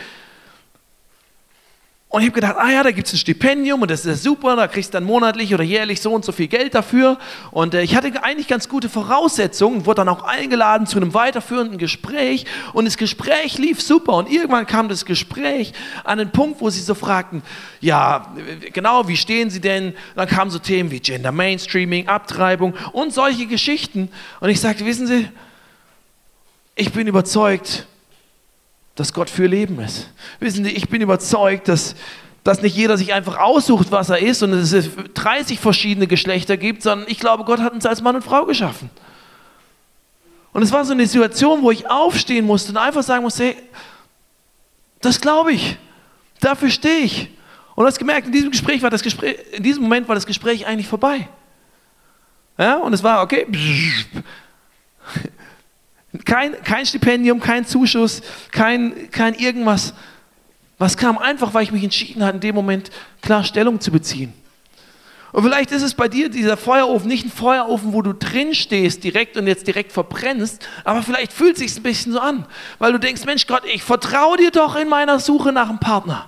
Und 2.12 2.22
ich 2.22 2.30
habe 2.30 2.42
gedacht, 2.42 2.56
ah 2.58 2.72
ja, 2.72 2.82
da 2.82 2.90
gibt 2.90 3.06
es 3.06 3.14
ein 3.14 3.18
Stipendium 3.18 3.84
und 3.84 3.92
das 3.92 4.04
ist 4.04 4.24
super, 4.24 4.56
da 4.56 4.68
kriegst 4.68 4.90
du 4.90 4.94
dann 4.94 5.04
monatlich 5.04 5.54
oder 5.54 5.64
jährlich 5.64 6.02
so 6.02 6.12
und 6.12 6.26
so 6.26 6.32
viel 6.32 6.48
Geld 6.48 6.74
dafür. 6.74 7.20
Und 7.52 7.76
äh, 7.76 7.84
ich 7.84 7.96
hatte 7.96 8.24
eigentlich 8.24 8.48
ganz 8.48 8.68
gute 8.68 8.90
Voraussetzungen, 8.90 9.86
wurde 9.86 9.98
dann 9.98 10.10
auch 10.10 10.24
eingeladen 10.24 10.88
zu 10.88 10.98
einem 10.98 11.14
weiterführenden 11.14 11.78
Gespräch 11.78 12.48
und 12.74 12.86
das 12.86 12.98
Gespräch 12.98 13.60
lief 13.60 13.80
super. 13.80 14.14
Und 14.14 14.28
irgendwann 14.28 14.66
kam 14.66 14.90
das 14.90 15.06
Gespräch 15.06 15.74
an 16.04 16.18
den 16.18 16.32
Punkt, 16.32 16.62
wo 16.62 16.72
sie 16.72 16.82
so 16.82 16.96
fragten, 16.96 17.44
ja, 17.80 18.34
genau, 18.74 19.08
wie 19.08 19.16
stehen 19.16 19.52
sie 19.52 19.62
denn? 19.62 19.94
Dann 20.16 20.28
kamen 20.28 20.50
so 20.50 20.58
Themen 20.58 20.90
wie 20.90 21.02
Gender 21.02 21.32
Mainstreaming, 21.32 22.08
Abtreibung 22.08 22.74
und 22.92 23.14
solche 23.14 23.46
Geschichten. 23.46 24.10
Und 24.40 24.50
ich 24.50 24.60
sagte, 24.60 24.84
wissen 24.88 25.06
Sie, 25.06 25.28
ich 26.76 26.92
bin 26.92 27.06
überzeugt, 27.06 27.86
dass 29.00 29.14
Gott 29.14 29.30
für 29.30 29.46
Leben 29.46 29.80
ist. 29.80 30.10
Wissen 30.40 30.66
Sie, 30.66 30.72
ich 30.72 30.90
bin 30.90 31.02
überzeugt, 31.02 31.70
dass, 31.70 31.96
dass 32.44 32.62
nicht 32.62 32.76
jeder 32.76 32.98
sich 32.98 33.14
einfach 33.14 33.38
aussucht, 33.38 33.92
was 33.92 34.10
er 34.10 34.20
ist 34.20 34.44
und 34.44 34.52
dass 34.52 34.74
es 34.74 34.90
30 35.14 35.60
verschiedene 35.60 36.06
Geschlechter 36.06 36.58
gibt, 36.58 36.84
sondern 36.84 37.08
ich 37.10 37.20
glaube, 37.20 37.46
Gott 37.46 37.60
hat 37.60 37.72
uns 37.72 37.86
als 37.86 38.02
Mann 38.02 38.16
und 38.16 38.24
Frau 38.24 38.46
geschaffen. 38.46 38.90
Und 40.52 40.64
es 40.64 40.72
war 40.74 40.84
so 40.84 40.92
eine 40.92 41.08
Situation, 41.08 41.62
wo 41.62 41.72
ich 41.72 41.90
aufstehen 41.90 42.46
musste 42.46 42.72
und 42.72 42.78
einfach 42.78 43.04
sagen 43.04 43.24
musste, 43.24 43.46
hey, 43.46 43.58
das 45.00 45.22
glaube 45.22 45.54
ich, 45.54 45.78
dafür 46.42 46.70
stehe 46.70 47.00
ich. 47.00 47.30
Und 47.76 47.84
du 47.84 47.88
hast 47.88 48.00
gemerkt, 48.00 48.28
in 48.28 48.34
diesem 48.34 48.52
Gespräch 48.52 48.82
war 48.82 48.90
das 48.90 49.02
Gespräch, 49.02 49.38
in 49.54 49.64
diesem 49.64 49.84
Moment 49.84 50.10
war 50.10 50.16
das 50.16 50.26
Gespräch 50.26 50.66
eigentlich 50.66 50.88
vorbei. 50.88 51.30
Ja, 52.58 52.80
und 52.80 52.92
es 52.92 53.02
war, 53.02 53.24
okay, 53.24 53.48
kein, 56.26 56.62
kein 56.64 56.86
Stipendium, 56.86 57.40
kein 57.40 57.66
Zuschuss, 57.66 58.22
kein, 58.52 59.12
kein 59.12 59.34
irgendwas. 59.36 59.94
Was 60.78 60.98
kam 60.98 61.18
einfach, 61.18 61.54
weil 61.54 61.64
ich 61.64 61.72
mich 61.72 61.84
entschieden 61.84 62.24
habe, 62.24 62.36
in 62.36 62.40
dem 62.40 62.56
Moment 62.56 62.90
klar 63.22 63.44
Stellung 63.44 63.80
zu 63.80 63.92
beziehen. 63.92 64.34
Und 65.32 65.44
vielleicht 65.44 65.72
ist 65.72 65.84
es 65.84 65.94
bei 65.94 66.08
dir 66.08 66.30
dieser 66.30 66.58
Feuerofen 66.58 67.08
nicht 67.08 67.26
ein 67.26 67.32
Feuerofen, 67.32 67.94
wo 67.94 68.02
du 68.02 68.14
drin 68.14 68.56
stehst 68.56 69.04
direkt 69.04 69.38
und 69.38 69.46
jetzt 69.46 69.68
direkt 69.68 69.92
verbrennst, 69.92 70.68
aber 70.84 71.04
vielleicht 71.04 71.34
fühlt 71.34 71.54
es 71.54 71.60
sich 71.60 71.78
ein 71.78 71.84
bisschen 71.84 72.14
so 72.14 72.20
an, 72.20 72.48
weil 72.80 72.94
du 72.94 73.00
denkst, 73.00 73.26
Mensch 73.26 73.46
Gott, 73.46 73.62
ich 73.72 73.84
vertraue 73.84 74.38
dir 74.38 74.50
doch 74.50 74.76
in 74.76 74.90
meiner 74.90 75.20
Suche 75.20 75.52
nach 75.52 75.70
einem 75.70 75.80
Partner. 75.80 76.28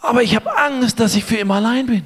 Aber 0.00 0.22
ich 0.22 0.36
habe 0.36 0.56
Angst, 0.56 1.00
dass 1.00 1.16
ich 1.16 1.24
für 1.24 1.38
immer 1.38 1.56
allein 1.56 1.86
bin. 1.86 2.04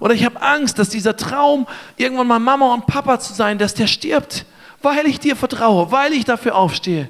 Oder 0.00 0.12
ich 0.12 0.26
habe 0.26 0.42
Angst, 0.42 0.78
dass 0.78 0.90
dieser 0.90 1.16
Traum, 1.16 1.66
irgendwann 1.96 2.26
mal 2.26 2.38
Mama 2.38 2.74
und 2.74 2.86
Papa 2.86 3.18
zu 3.18 3.32
sein, 3.32 3.56
dass 3.56 3.72
der 3.72 3.86
stirbt 3.86 4.44
weil 4.82 5.06
ich 5.06 5.20
dir 5.20 5.36
vertraue, 5.36 5.90
weil 5.90 6.12
ich 6.12 6.24
dafür 6.24 6.54
aufstehe. 6.54 7.08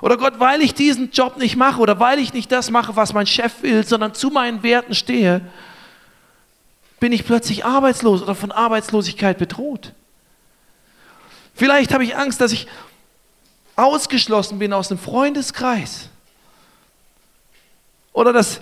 Oder 0.00 0.16
Gott, 0.16 0.40
weil 0.40 0.62
ich 0.62 0.74
diesen 0.74 1.12
Job 1.12 1.36
nicht 1.36 1.56
mache 1.56 1.80
oder 1.80 2.00
weil 2.00 2.18
ich 2.18 2.32
nicht 2.32 2.50
das 2.50 2.70
mache, 2.70 2.96
was 2.96 3.12
mein 3.12 3.26
Chef 3.26 3.62
will, 3.62 3.86
sondern 3.86 4.14
zu 4.14 4.30
meinen 4.30 4.62
Werten 4.64 4.94
stehe, 4.94 5.40
bin 6.98 7.12
ich 7.12 7.24
plötzlich 7.24 7.64
arbeitslos 7.64 8.22
oder 8.22 8.34
von 8.34 8.50
Arbeitslosigkeit 8.50 9.38
bedroht. 9.38 9.92
Vielleicht 11.54 11.94
habe 11.94 12.04
ich 12.04 12.16
Angst, 12.16 12.40
dass 12.40 12.52
ich 12.52 12.66
ausgeschlossen 13.76 14.58
bin 14.58 14.72
aus 14.72 14.90
einem 14.90 14.98
Freundeskreis. 14.98 16.08
Oder 18.12 18.32
dass 18.32 18.60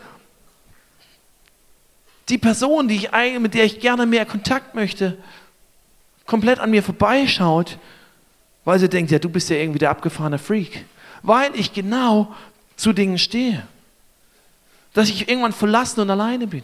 die 2.29 2.39
Person, 2.39 2.87
die 2.87 2.97
ich, 2.97 3.39
mit 3.39 3.55
der 3.55 3.65
ich 3.65 3.81
gerne 3.81 4.07
mehr 4.07 4.27
Kontakt 4.27 4.75
möchte, 4.75 5.17
komplett 6.27 6.61
an 6.61 6.71
mir 6.71 6.83
vorbeischaut 6.83 7.79
weil 8.65 8.79
sie 8.79 8.89
denkt, 8.89 9.11
ja, 9.11 9.19
du 9.19 9.29
bist 9.29 9.51
ja 9.51 9.57
irgendwie 9.57 9.79
der 9.79 9.91
abgefahrene 9.91 10.39
Freak. 10.39 10.85
Weil 11.23 11.55
ich 11.55 11.73
genau 11.73 12.35
zu 12.77 12.93
Dingen 12.93 13.19
stehe. 13.19 13.67
Dass 14.93 15.09
ich 15.09 15.29
irgendwann 15.29 15.53
verlassen 15.53 16.01
und 16.01 16.11
alleine 16.11 16.47
bin. 16.47 16.63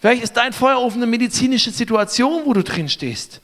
Vielleicht 0.00 0.22
ist 0.22 0.36
dein 0.36 0.52
Feuerofen 0.52 1.02
eine 1.02 1.10
medizinische 1.10 1.70
Situation, 1.70 2.42
wo 2.46 2.54
du 2.54 2.62
drin 2.62 2.88
stehst. 2.88 3.40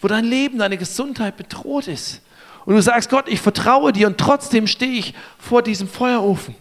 Wo 0.00 0.08
dein 0.08 0.24
Leben, 0.24 0.58
deine 0.58 0.76
Gesundheit 0.76 1.36
bedroht 1.36 1.88
ist. 1.88 2.20
Und 2.66 2.74
du 2.74 2.82
sagst, 2.82 3.10
Gott, 3.10 3.28
ich 3.28 3.40
vertraue 3.40 3.92
dir 3.92 4.06
und 4.06 4.18
trotzdem 4.18 4.66
stehe 4.66 4.98
ich 4.98 5.14
vor 5.38 5.62
diesem 5.62 5.88
Feuerofen. 5.88 6.54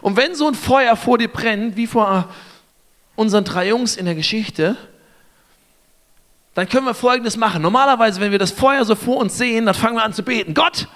Und 0.00 0.16
wenn 0.16 0.34
so 0.34 0.48
ein 0.48 0.54
Feuer 0.54 0.96
vor 0.96 1.18
dir 1.18 1.28
brennt, 1.28 1.76
wie 1.76 1.86
vor 1.86 2.28
unseren 3.14 3.44
drei 3.44 3.68
Jungs 3.68 3.96
in 3.96 4.04
der 4.04 4.14
Geschichte, 4.14 4.76
dann 6.54 6.68
können 6.68 6.86
wir 6.86 6.94
Folgendes 6.94 7.36
machen. 7.36 7.62
Normalerweise, 7.62 8.20
wenn 8.20 8.30
wir 8.30 8.38
das 8.38 8.50
Feuer 8.50 8.84
so 8.84 8.94
vor 8.94 9.18
uns 9.18 9.38
sehen, 9.38 9.66
dann 9.66 9.74
fangen 9.74 9.96
wir 9.96 10.04
an 10.04 10.12
zu 10.12 10.22
beten. 10.22 10.54
Gott, 10.54 10.86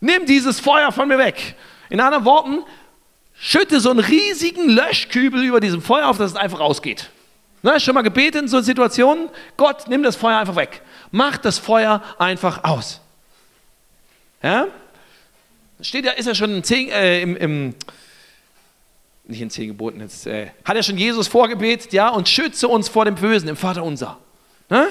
nimm 0.00 0.26
dieses 0.26 0.60
Feuer 0.60 0.92
von 0.92 1.08
mir 1.08 1.18
weg. 1.18 1.56
In 1.90 2.00
anderen 2.00 2.24
Worten, 2.24 2.58
schütte 3.34 3.80
so 3.80 3.90
einen 3.90 4.00
riesigen 4.00 4.68
Löschkübel 4.68 5.42
über 5.42 5.60
diesem 5.60 5.82
Feuer 5.82 6.08
auf, 6.08 6.18
dass 6.18 6.32
es 6.32 6.36
einfach 6.36 6.60
ausgeht. 6.60 7.10
Ne, 7.62 7.80
schon 7.80 7.94
mal 7.94 8.02
gebetet 8.02 8.42
in 8.42 8.48
so 8.48 8.60
Situationen? 8.60 9.28
Gott, 9.56 9.88
nimm 9.88 10.04
das 10.04 10.14
Feuer 10.14 10.38
einfach 10.38 10.54
weg. 10.54 10.82
Mach 11.10 11.38
das 11.38 11.58
Feuer 11.58 12.02
einfach 12.18 12.62
aus. 12.62 13.00
Ja? 14.42 14.68
Steht 15.80 16.04
ja, 16.04 16.12
ist 16.12 16.26
ja 16.26 16.34
schon 16.36 16.54
im, 16.54 16.62
Zehn, 16.62 16.88
äh, 16.90 17.20
im, 17.20 17.36
im 17.36 17.74
nicht 19.24 19.42
in 19.42 19.50
zehn 19.50 19.68
Geboten, 19.68 20.00
jetzt, 20.00 20.26
äh, 20.26 20.50
hat 20.64 20.76
ja 20.76 20.82
schon 20.82 20.96
Jesus 20.96 21.28
vorgebetet, 21.28 21.92
ja, 21.92 22.08
und 22.08 22.28
schütze 22.28 22.66
uns 22.66 22.88
vor 22.88 23.04
dem 23.04 23.14
Bösen 23.14 23.48
im 23.48 23.56
Vater 23.56 23.84
unser. 23.84 24.18
Ne? 24.68 24.88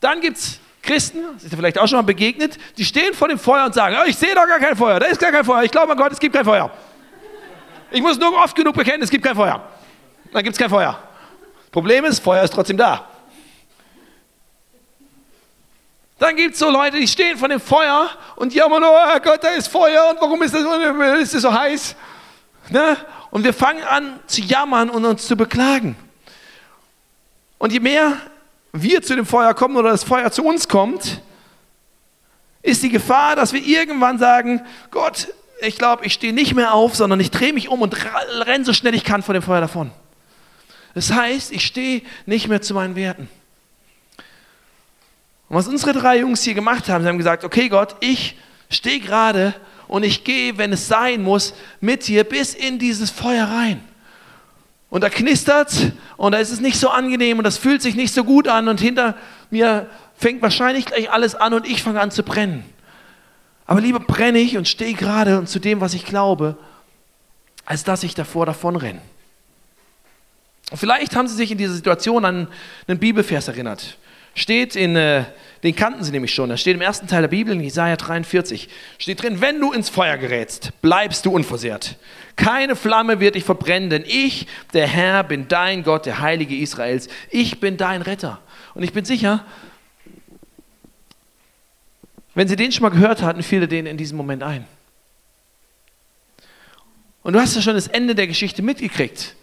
Dann 0.00 0.20
gibt 0.20 0.36
es 0.36 0.60
Christen, 0.82 1.18
das 1.34 1.44
ist 1.44 1.52
dir 1.52 1.56
vielleicht 1.56 1.78
auch 1.78 1.86
schon 1.86 1.98
mal 1.98 2.02
begegnet, 2.02 2.56
die 2.76 2.84
stehen 2.84 3.12
vor 3.12 3.28
dem 3.28 3.38
Feuer 3.38 3.66
und 3.66 3.74
sagen, 3.74 3.96
oh, 4.00 4.06
ich 4.06 4.16
sehe 4.16 4.34
doch 4.34 4.46
gar 4.46 4.60
kein 4.60 4.76
Feuer, 4.76 5.00
da 5.00 5.06
ist 5.06 5.20
gar 5.20 5.32
kein 5.32 5.44
Feuer, 5.44 5.62
ich 5.64 5.70
glaube 5.70 5.92
an 5.92 5.98
Gott, 5.98 6.12
es 6.12 6.20
gibt 6.20 6.34
kein 6.34 6.44
Feuer. 6.44 6.70
Ich 7.90 8.00
muss 8.00 8.18
nur 8.18 8.32
oft 8.34 8.54
genug 8.54 8.74
bekennen, 8.74 9.02
es 9.02 9.10
gibt 9.10 9.24
kein 9.24 9.34
Feuer. 9.34 9.62
Dann 10.32 10.42
gibt 10.42 10.54
es 10.54 10.58
kein 10.58 10.70
Feuer. 10.70 10.98
Problem 11.72 12.04
ist, 12.04 12.20
Feuer 12.20 12.42
ist 12.42 12.52
trotzdem 12.52 12.76
da. 12.76 13.06
Dann 16.18 16.36
gibt 16.36 16.54
es 16.54 16.58
so 16.58 16.70
Leute, 16.70 16.98
die 16.98 17.06
stehen 17.06 17.36
vor 17.36 17.48
dem 17.48 17.60
Feuer 17.60 18.10
und 18.36 18.52
jammern, 18.52 18.82
oh 18.84 19.20
Gott, 19.22 19.42
da 19.42 19.50
ist 19.50 19.68
Feuer 19.68 20.10
und 20.10 20.20
warum 20.20 20.42
ist 20.42 20.54
das, 20.54 20.62
ist 21.22 21.34
das 21.34 21.42
so 21.42 21.52
heiß? 21.52 21.96
Ne? 22.70 22.96
Und 23.30 23.44
wir 23.44 23.54
fangen 23.54 23.84
an 23.84 24.20
zu 24.26 24.40
jammern 24.40 24.90
und 24.90 25.04
uns 25.04 25.26
zu 25.26 25.36
beklagen. 25.36 25.96
Und 27.58 27.72
je 27.72 27.80
mehr 27.80 28.16
wir 28.72 29.02
zu 29.02 29.16
dem 29.16 29.26
Feuer 29.26 29.54
kommen 29.54 29.76
oder 29.76 29.90
das 29.90 30.04
Feuer 30.04 30.30
zu 30.30 30.44
uns 30.44 30.68
kommt, 30.68 31.20
ist 32.62 32.82
die 32.82 32.90
Gefahr, 32.90 33.36
dass 33.36 33.52
wir 33.52 33.64
irgendwann 33.64 34.18
sagen, 34.18 34.62
Gott, 34.90 35.28
ich 35.60 35.76
glaube, 35.76 36.04
ich 36.06 36.12
stehe 36.12 36.32
nicht 36.32 36.54
mehr 36.54 36.74
auf, 36.74 36.94
sondern 36.94 37.18
ich 37.20 37.30
drehe 37.30 37.52
mich 37.52 37.68
um 37.68 37.82
und 37.82 37.96
renne 38.46 38.64
so 38.64 38.72
schnell 38.72 38.94
ich 38.94 39.04
kann 39.04 39.22
vor 39.22 39.34
dem 39.34 39.42
Feuer 39.42 39.60
davon. 39.60 39.90
Das 40.94 41.12
heißt, 41.12 41.52
ich 41.52 41.64
stehe 41.64 42.02
nicht 42.26 42.48
mehr 42.48 42.62
zu 42.62 42.74
meinen 42.74 42.96
Werten. 42.96 43.28
Und 45.48 45.56
was 45.56 45.66
unsere 45.66 45.92
drei 45.92 46.18
Jungs 46.18 46.42
hier 46.42 46.54
gemacht 46.54 46.88
haben, 46.88 47.02
sie 47.02 47.08
haben 47.08 47.18
gesagt, 47.18 47.44
okay 47.44 47.68
Gott, 47.68 47.96
ich 48.00 48.36
stehe 48.70 49.00
gerade 49.00 49.54
und 49.86 50.02
ich 50.02 50.24
gehe, 50.24 50.58
wenn 50.58 50.72
es 50.72 50.86
sein 50.86 51.22
muss, 51.22 51.54
mit 51.80 52.06
dir 52.06 52.24
bis 52.24 52.54
in 52.54 52.78
dieses 52.78 53.10
Feuer 53.10 53.46
rein. 53.46 53.82
Und 54.90 55.02
da 55.02 55.10
knistert 55.10 55.92
und 56.16 56.32
da 56.32 56.38
ist 56.38 56.50
es 56.50 56.60
nicht 56.60 56.78
so 56.78 56.88
angenehm 56.88 57.38
und 57.38 57.44
das 57.44 57.58
fühlt 57.58 57.82
sich 57.82 57.94
nicht 57.94 58.14
so 58.14 58.24
gut 58.24 58.48
an 58.48 58.68
und 58.68 58.80
hinter 58.80 59.16
mir 59.50 59.88
fängt 60.16 60.40
wahrscheinlich 60.40 60.86
gleich 60.86 61.10
alles 61.10 61.34
an 61.34 61.54
und 61.54 61.66
ich 61.66 61.82
fange 61.82 62.00
an 62.00 62.10
zu 62.10 62.22
brennen. 62.22 62.64
Aber 63.66 63.82
lieber 63.82 64.00
brenne 64.00 64.38
ich 64.38 64.56
und 64.56 64.66
stehe 64.66 64.94
gerade 64.94 65.38
und 65.38 65.48
zu 65.48 65.58
dem, 65.58 65.82
was 65.82 65.92
ich 65.92 66.06
glaube, 66.06 66.56
als 67.66 67.84
dass 67.84 68.02
ich 68.02 68.14
davor 68.14 68.46
davon 68.46 68.76
renne. 68.76 69.02
Vielleicht 70.74 71.14
haben 71.14 71.28
Sie 71.28 71.36
sich 71.36 71.50
in 71.50 71.58
dieser 71.58 71.74
Situation 71.74 72.24
an 72.24 72.48
einen 72.86 72.98
Bibelvers 72.98 73.48
erinnert. 73.48 73.98
Steht 74.34 74.76
in, 74.76 74.96
äh, 74.96 75.24
den 75.62 75.74
kannten 75.74 76.04
Sie 76.04 76.12
nämlich 76.12 76.32
schon, 76.32 76.48
das 76.48 76.60
steht 76.60 76.74
im 76.74 76.80
ersten 76.80 77.08
Teil 77.08 77.22
der 77.22 77.28
Bibel 77.28 77.52
in 77.54 77.60
Jesaja 77.60 77.96
43. 77.96 78.68
Steht 78.98 79.22
drin, 79.22 79.40
wenn 79.40 79.60
du 79.60 79.72
ins 79.72 79.88
Feuer 79.88 80.16
gerätst, 80.16 80.72
bleibst 80.80 81.26
du 81.26 81.32
unversehrt. 81.32 81.96
Keine 82.38 82.74
Flamme 82.74 83.20
wird 83.20 83.34
dich 83.34 83.44
verbrennen, 83.44 83.90
denn 83.90 84.04
ich, 84.06 84.46
der 84.72 84.86
Herr, 84.86 85.22
bin 85.24 85.48
dein 85.48 85.82
Gott, 85.82 86.06
der 86.06 86.20
Heilige 86.20 86.56
Israels. 86.56 87.08
Ich 87.28 87.60
bin 87.60 87.76
dein 87.76 88.00
Retter. 88.00 88.40
Und 88.72 88.82
ich 88.82 88.94
bin 88.94 89.04
sicher, 89.04 89.44
wenn 92.34 92.48
Sie 92.48 92.56
den 92.56 92.72
schon 92.72 92.84
mal 92.84 92.88
gehört 92.88 93.20
hatten, 93.20 93.42
fiel 93.42 93.62
er 93.62 93.66
denen 93.66 93.86
in 93.86 93.98
diesem 93.98 94.16
Moment 94.16 94.42
ein. 94.42 94.66
Und 97.22 97.34
du 97.34 97.40
hast 97.40 97.54
ja 97.54 97.60
schon 97.60 97.74
das 97.74 97.88
Ende 97.88 98.14
der 98.14 98.26
Geschichte 98.26 98.62
mitgekriegt 98.62 99.34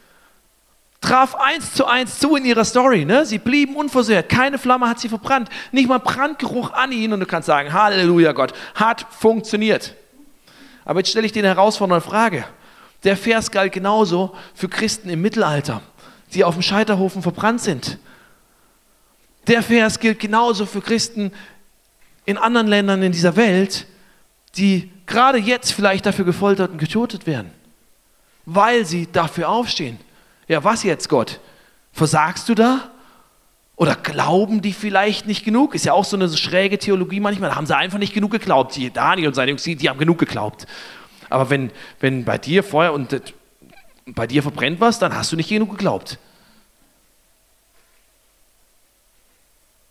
traf 1.06 1.36
eins 1.36 1.74
zu 1.74 1.86
eins 1.86 2.20
zu 2.20 2.36
in 2.36 2.46
ihrer 2.46 2.66
Story. 2.66 3.06
Ne? 3.06 3.26
Sie 3.26 3.38
blieben 3.38 3.76
unversehrt. 3.76 4.28
Keine 4.30 4.58
Flamme 4.58 4.90
hat 4.90 5.00
sie 5.00 5.10
verbrannt. 5.10 5.50
Nicht 5.72 5.88
mal 5.88 6.00
Brandgeruch 6.00 6.74
an 6.74 6.92
ihnen. 6.92 7.14
Und 7.14 7.20
du 7.20 7.26
kannst 7.26 7.46
sagen, 7.46 7.72
Halleluja 7.72 8.32
Gott, 8.32 8.54
hat 8.74 9.06
funktioniert. 9.12 9.94
Aber 10.84 11.00
jetzt 11.00 11.10
stelle 11.10 11.26
ich 11.26 11.32
dir 11.32 11.40
eine 11.40 11.50
herausfordernde 11.50 12.06
Frage. 12.06 12.46
Der 13.06 13.16
Vers 13.16 13.52
galt 13.52 13.72
genauso 13.72 14.36
für 14.54 14.68
Christen 14.68 15.10
im 15.10 15.22
Mittelalter, 15.22 15.82
die 16.34 16.44
auf 16.44 16.56
dem 16.56 16.64
Scheiterhofen 16.64 17.22
verbrannt 17.22 17.62
sind. 17.62 18.00
Der 19.48 19.62
Vers 19.62 20.00
gilt 20.00 20.20
genauso 20.20 20.66
für 20.66 20.82
Christen 20.82 21.32
in 22.26 22.38
anderen 22.38 22.68
Ländern 22.68 23.04
in 23.04 23.12
dieser 23.12 23.36
Welt, 23.36 23.86
die 24.58 24.92
gerade 25.06 25.38
jetzt 25.38 25.72
vielleicht 25.72 26.06
dafür 26.08 26.26
gefoltert 26.26 26.72
und 26.72 26.80
getötet 26.80 27.28
werden, 27.28 27.52
weil 28.46 28.86
sie 28.86 29.08
dafür 29.12 29.50
aufstehen. 29.50 30.00
Ja, 30.48 30.64
was 30.64 30.84
jetzt, 30.84 31.08
Gott? 31.08 31.40
Versagst 31.94 32.50
du 32.50 32.56
da? 32.56 32.90
Oder 33.76 33.96
glauben 33.96 34.62
die 34.62 34.74
vielleicht 34.74 35.28
nicht 35.28 35.44
genug? 35.44 35.76
Ist 35.76 35.86
ja 35.86 35.94
auch 35.94 36.06
so 36.06 36.16
eine 36.16 36.30
schräge 36.30 36.80
Theologie 36.80 37.20
manchmal. 37.20 37.50
Da 37.50 37.56
haben 37.56 37.66
sie 37.66 37.76
einfach 37.76 38.00
nicht 38.00 38.14
genug 38.14 38.32
geglaubt. 38.32 38.76
Die 38.76 38.90
Daniel 38.90 39.28
und 39.28 39.34
seine 39.34 39.52
Jungs, 39.52 39.64
die, 39.64 39.76
die 39.76 39.90
haben 39.90 40.00
genug 40.00 40.18
geglaubt. 40.18 40.66
Aber 41.30 41.50
wenn, 41.50 41.72
wenn 42.00 42.26
bei 42.26 42.38
dir 42.38 42.64
Feuer 42.64 42.94
und 42.94 43.34
bei 44.06 44.28
dir 44.28 44.44
verbrennt 44.44 44.80
was, 44.80 45.00
dann 45.00 45.16
hast 45.16 45.32
du 45.32 45.36
nicht 45.36 45.50
genug 45.50 45.72
geglaubt. 45.72 46.20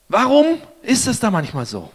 Warum 0.08 0.58
ist 0.82 1.06
es 1.06 1.18
da 1.18 1.30
manchmal 1.30 1.66
so? 1.66 1.90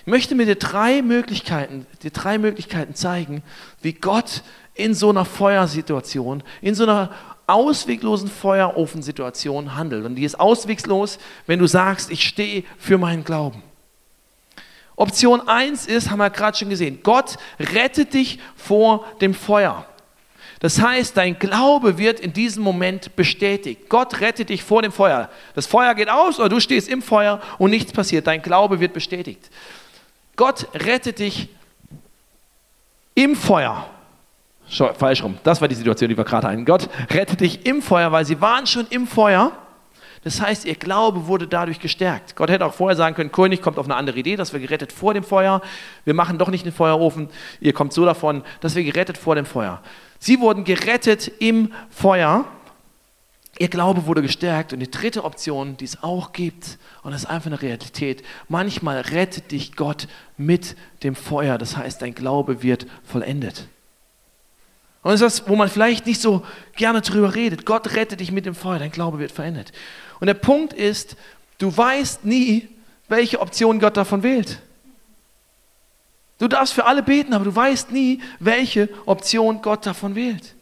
Ich 0.00 0.06
möchte 0.06 0.34
mir 0.34 0.44
dir 0.44 0.56
drei 0.56 1.00
Möglichkeiten, 1.00 1.86
dir 2.02 2.10
drei 2.10 2.36
Möglichkeiten 2.36 2.94
zeigen, 2.94 3.42
wie 3.80 3.94
Gott 3.94 4.42
in 4.74 4.92
so 4.92 5.08
einer 5.08 5.24
Feuersituation, 5.24 6.42
in 6.60 6.74
so 6.74 6.82
einer 6.82 7.10
ausweglosen 7.46 8.28
Feuerofensituation 8.28 9.76
handelt. 9.76 10.04
Und 10.04 10.16
die 10.16 10.24
ist 10.24 10.38
auswegslos, 10.38 11.18
wenn 11.46 11.58
du 11.58 11.66
sagst, 11.66 12.10
ich 12.10 12.26
stehe 12.26 12.64
für 12.78 12.98
meinen 12.98 13.24
Glauben. 13.24 13.62
Option 14.96 15.48
1 15.48 15.86
ist, 15.86 16.10
haben 16.10 16.18
wir 16.18 16.30
gerade 16.30 16.56
schon 16.56 16.68
gesehen, 16.68 17.00
Gott 17.02 17.36
rettet 17.58 18.14
dich 18.14 18.38
vor 18.56 19.04
dem 19.20 19.34
Feuer. 19.34 19.86
Das 20.60 20.80
heißt, 20.80 21.16
dein 21.16 21.38
Glaube 21.38 21.98
wird 21.98 22.20
in 22.20 22.32
diesem 22.32 22.62
Moment 22.62 23.14
bestätigt. 23.16 23.88
Gott 23.90 24.20
rettet 24.20 24.48
dich 24.48 24.62
vor 24.62 24.80
dem 24.80 24.92
Feuer. 24.92 25.28
Das 25.54 25.66
Feuer 25.66 25.94
geht 25.94 26.08
aus 26.08 26.38
oder 26.38 26.48
du 26.48 26.58
stehst 26.58 26.88
im 26.88 27.02
Feuer 27.02 27.40
und 27.58 27.70
nichts 27.70 27.92
passiert. 27.92 28.26
Dein 28.26 28.40
Glaube 28.40 28.80
wird 28.80 28.94
bestätigt. 28.94 29.50
Gott 30.36 30.66
rettet 30.74 31.18
dich 31.18 31.48
im 33.14 33.36
Feuer. 33.36 33.90
Falsch 34.68 35.22
rum. 35.22 35.36
Das 35.44 35.60
war 35.60 35.68
die 35.68 35.74
Situation, 35.74 36.08
die 36.08 36.16
wir 36.16 36.24
gerade 36.24 36.48
hatten. 36.48 36.64
Gott 36.64 36.88
rettet 37.10 37.40
dich 37.40 37.66
im 37.66 37.82
Feuer, 37.82 38.10
weil 38.10 38.24
sie 38.24 38.40
waren 38.40 38.66
schon 38.66 38.86
im 38.88 39.06
Feuer. 39.06 39.52
Das 40.24 40.40
heißt, 40.40 40.64
ihr 40.64 40.74
Glaube 40.74 41.26
wurde 41.26 41.46
dadurch 41.46 41.78
gestärkt. 41.78 42.34
Gott 42.34 42.50
hätte 42.50 42.64
auch 42.64 42.72
vorher 42.72 42.96
sagen 42.96 43.14
können, 43.14 43.30
König 43.30 43.60
kommt 43.60 43.78
auf 43.78 43.84
eine 43.84 43.94
andere 43.94 44.18
Idee, 44.18 44.36
dass 44.36 44.54
wir 44.54 44.60
gerettet 44.60 44.90
vor 44.90 45.12
dem 45.12 45.22
Feuer. 45.22 45.60
Wir 46.04 46.14
machen 46.14 46.38
doch 46.38 46.48
nicht 46.48 46.64
den 46.64 46.72
Feuerofen. 46.72 47.28
Ihr 47.60 47.74
kommt 47.74 47.92
so 47.92 48.06
davon, 48.06 48.42
dass 48.60 48.74
wir 48.74 48.82
gerettet 48.84 49.18
vor 49.18 49.34
dem 49.34 49.44
Feuer. 49.44 49.82
Sie 50.18 50.40
wurden 50.40 50.64
gerettet 50.64 51.30
im 51.40 51.72
Feuer. 51.90 52.46
Ihr 53.58 53.68
Glaube 53.68 54.06
wurde 54.06 54.22
gestärkt. 54.22 54.72
Und 54.72 54.80
die 54.80 54.90
dritte 54.90 55.24
Option, 55.24 55.76
die 55.76 55.84
es 55.84 56.02
auch 56.02 56.32
gibt, 56.32 56.78
und 57.02 57.12
das 57.12 57.24
ist 57.24 57.30
einfach 57.30 57.48
eine 57.48 57.60
Realität, 57.60 58.24
manchmal 58.48 59.00
rettet 59.00 59.52
dich 59.52 59.76
Gott 59.76 60.08
mit 60.38 60.74
dem 61.02 61.14
Feuer. 61.14 61.58
Das 61.58 61.76
heißt, 61.76 62.00
dein 62.00 62.14
Glaube 62.14 62.62
wird 62.62 62.86
vollendet. 63.04 63.68
Und 65.04 65.12
das 65.12 65.20
ist 65.20 65.40
das, 65.40 65.48
wo 65.48 65.54
man 65.54 65.68
vielleicht 65.68 66.06
nicht 66.06 66.20
so 66.20 66.44
gerne 66.76 67.02
drüber 67.02 67.34
redet. 67.34 67.66
Gott 67.66 67.94
rettet 67.94 68.20
dich 68.20 68.32
mit 68.32 68.46
dem 68.46 68.54
Feuer, 68.54 68.78
dein 68.78 68.90
Glaube 68.90 69.18
wird 69.18 69.32
verändert. 69.32 69.70
Und 70.18 70.26
der 70.26 70.34
Punkt 70.34 70.72
ist, 70.72 71.16
du 71.58 71.74
weißt 71.76 72.24
nie, 72.24 72.68
welche 73.08 73.40
Option 73.40 73.78
Gott 73.78 73.98
davon 73.98 74.22
wählt. 74.22 74.60
Du 76.38 76.48
darfst 76.48 76.72
für 76.72 76.86
alle 76.86 77.02
beten, 77.02 77.34
aber 77.34 77.44
du 77.44 77.54
weißt 77.54 77.92
nie, 77.92 78.22
welche 78.40 78.88
Option 79.04 79.60
Gott 79.60 79.84
davon 79.84 80.14
wählt. 80.14 80.54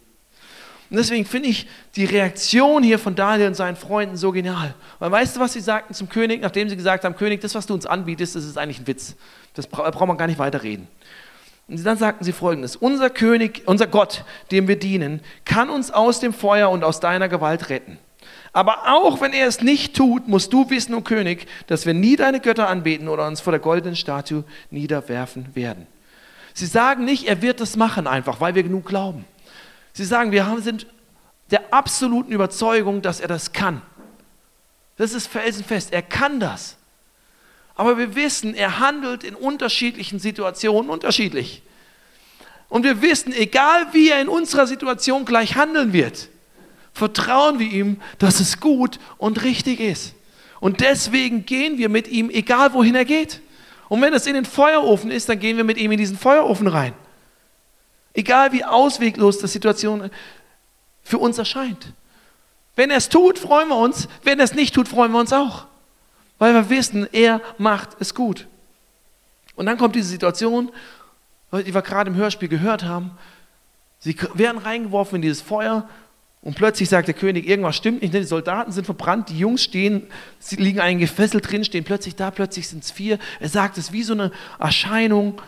Und 0.91 0.99
deswegen 0.99 1.25
finde 1.25 1.49
ich 1.49 1.69
die 1.97 2.05
Reaktion 2.05 2.83
hier 2.83 2.99
von 2.99 3.15
Daniel 3.15 3.49
und 3.49 3.55
seinen 3.55 3.77
Freunden 3.77 4.17
so 4.17 4.33
genial. 4.33 4.75
Weil 4.99 5.11
weißt 5.11 5.37
du, 5.37 5.41
was 5.41 5.53
sie 5.53 5.61
sagten 5.61 5.95
zum 5.95 6.09
König, 6.09 6.43
nachdem 6.43 6.69
sie 6.69 6.77
gesagt 6.77 7.05
haben, 7.05 7.17
König, 7.17 7.41
das, 7.41 7.55
was 7.55 7.65
du 7.65 7.75
uns 7.75 7.87
anbietest, 7.87 8.35
das 8.37 8.45
ist 8.45 8.59
eigentlich 8.59 8.81
ein 8.81 8.87
Witz. 8.89 9.15
Das 9.55 9.67
braucht 9.69 10.07
man 10.07 10.19
gar 10.19 10.27
nicht 10.27 10.39
weiterreden. 10.39 10.89
Und 11.69 11.85
dann 11.85 11.97
sagten 11.97 12.25
sie 12.25 12.33
folgendes, 12.33 12.77
unser 12.77 13.09
König, 13.09 13.63
unser 13.67 13.87
Gott, 13.87 14.25
dem 14.51 14.69
wir 14.69 14.79
dienen, 14.79 15.21
kann 15.45 15.71
uns 15.71 15.91
aus 15.91 16.21
dem 16.21 16.33
Feuer 16.33 16.71
und 16.71 16.85
aus 16.85 17.01
deiner 17.01 17.29
Gewalt 17.29 17.69
retten. 17.69 17.99
Aber 18.53 18.93
auch 18.93 19.21
wenn 19.21 19.33
er 19.33 19.47
es 19.47 19.63
nicht 19.63 19.97
tut, 19.97 20.29
musst 20.29 20.53
du 20.53 20.69
wissen, 20.69 20.95
o 20.95 20.99
oh 20.99 21.01
König, 21.01 21.47
dass 21.69 21.87
wir 21.87 21.95
nie 21.95 22.17
deine 22.17 22.41
Götter 22.41 22.69
anbeten 22.69 23.09
oder 23.09 23.27
uns 23.27 23.41
vor 23.41 23.53
der 23.53 23.61
goldenen 23.61 23.97
Statue 23.97 24.45
niederwerfen 24.71 25.55
werden. 25.55 25.87
Sie 26.53 26.67
sagen 26.67 27.07
nicht, 27.07 27.27
er 27.27 27.41
wird 27.41 27.61
das 27.61 27.77
machen 27.77 28.07
einfach, 28.07 28.41
weil 28.41 28.55
wir 28.55 28.63
genug 28.63 28.85
glauben. 28.85 29.25
Sie 29.95 30.05
sagen, 30.05 30.33
wir 30.33 30.55
sind 30.61 30.87
der 31.51 31.73
absoluten 31.73 32.33
Überzeugung, 32.33 33.01
dass 33.01 33.21
er 33.21 33.29
das 33.29 33.53
kann. 33.53 33.81
Das 34.97 35.13
ist 35.15 35.29
felsenfest, 35.29 35.93
er 35.93 36.03
kann 36.03 36.39
das. 36.39 36.77
Aber 37.83 37.99
wir 37.99 38.15
wissen, 38.15 38.55
er 38.55 38.79
handelt 38.79 39.25
in 39.25 39.35
unterschiedlichen 39.35 40.21
Situationen 40.21 40.89
unterschiedlich. 40.89 41.63
Und 42.69 42.85
wir 42.85 43.03
wissen, 43.03 43.33
egal 43.33 43.89
wie 43.91 44.11
er 44.11 44.21
in 44.21 44.29
unserer 44.29 44.69
Situation 44.69 45.25
gleich 45.25 45.57
handeln 45.57 45.93
wird, 45.93 46.29
vertrauen 46.95 47.59
wir 47.59 47.67
ihm, 47.67 48.01
dass 48.21 48.39
es 48.39 48.61
gut 48.61 49.01
und 49.19 49.43
richtig 49.43 49.81
ist. 49.81 50.15
Und 50.61 50.81
deswegen 50.81 51.45
gehen 51.45 51.77
wir 51.77 51.89
mit 51.89 52.07
ihm, 52.07 52.31
egal 52.31 52.73
wohin 52.73 52.95
er 52.95 53.05
geht. 53.05 53.41
Und 53.89 54.01
wenn 54.01 54.15
es 54.15 54.29
in 54.29 54.35
den 54.35 54.45
Feuerofen 54.45 55.11
ist, 55.11 55.29
dann 55.29 55.41
gehen 55.41 55.57
wir 55.57 55.65
mit 55.65 55.77
ihm 55.77 55.91
in 55.91 55.99
diesen 55.99 56.17
Feuerofen 56.17 56.69
rein. 56.69 56.93
Egal 58.15 58.53
wie 58.53 58.63
ausweglos 58.63 59.39
die 59.39 59.49
Situation 59.49 60.09
für 61.03 61.19
uns 61.19 61.37
erscheint. 61.37 61.93
Wenn 62.77 62.93
er 62.93 62.99
es 62.99 63.09
tut, 63.09 63.41
freuen 63.41 63.71
wir 63.71 63.77
uns. 63.77 64.07
Wenn 64.23 64.39
er 64.39 64.45
es 64.45 64.55
nicht 64.55 64.73
tut, 64.73 64.87
freuen 64.87 65.11
wir 65.11 65.19
uns 65.19 65.33
auch 65.33 65.67
weil 66.43 66.55
wir 66.55 66.71
wissen, 66.71 67.07
er 67.13 67.41
macht 67.57 67.91
es 68.01 68.17
gut. 68.17 68.49
Und 69.55 69.67
dann 69.67 69.79
kommt 69.79 69.95
diese 69.95 70.09
Situation, 70.09 70.73
die 71.53 71.73
wir 71.73 71.83
gerade 71.83 72.11
im 72.11 72.17
Hörspiel 72.17 72.49
gehört 72.49 72.83
haben. 72.83 73.13
Sie 74.01 74.17
werden 74.35 74.59
reingeworfen 74.59 75.15
in 75.15 75.23
dieses 75.23 75.41
Feuer 75.41 75.89
und 76.41 76.57
plötzlich 76.57 76.89
sagt 76.89 77.07
der 77.07 77.15
König, 77.15 77.47
irgendwas 77.47 77.77
stimmt 77.77 78.03
nicht, 78.03 78.13
die 78.13 78.25
Soldaten 78.25 78.73
sind 78.73 78.87
verbrannt, 78.87 79.29
die 79.29 79.39
Jungs 79.39 79.63
stehen, 79.63 80.09
sie 80.41 80.57
liegen 80.57 80.81
einen 80.81 80.99
gefesselt 80.99 81.49
drin, 81.49 81.65
stehen 81.65 81.85
plötzlich 81.85 82.17
da, 82.17 82.33
plötzlich 82.33 82.67
sind 82.67 82.83
es 82.83 82.91
vier. 82.91 83.21
Er 83.39 83.49
sagt, 83.49 83.79
es 83.79 83.85
ist 83.85 83.93
wie 83.93 84.03
so 84.03 84.15
eine 84.15 84.33
Erscheinung 84.59 85.41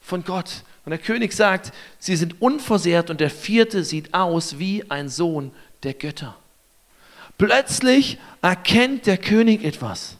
von 0.00 0.24
Gott. 0.24 0.64
Und 0.84 0.90
der 0.90 0.98
König 0.98 1.34
sagt, 1.34 1.72
sie 2.00 2.16
sind 2.16 2.42
unversehrt 2.42 3.10
und 3.10 3.20
der 3.20 3.30
vierte 3.30 3.84
sieht 3.84 4.12
aus 4.12 4.58
wie 4.58 4.90
ein 4.90 5.08
Sohn 5.08 5.52
der 5.84 5.94
Götter. 5.94 6.34
Plötzlich 7.38 8.18
erkennt 8.42 9.06
der 9.06 9.18
König 9.18 9.64
etwas. 9.64 10.16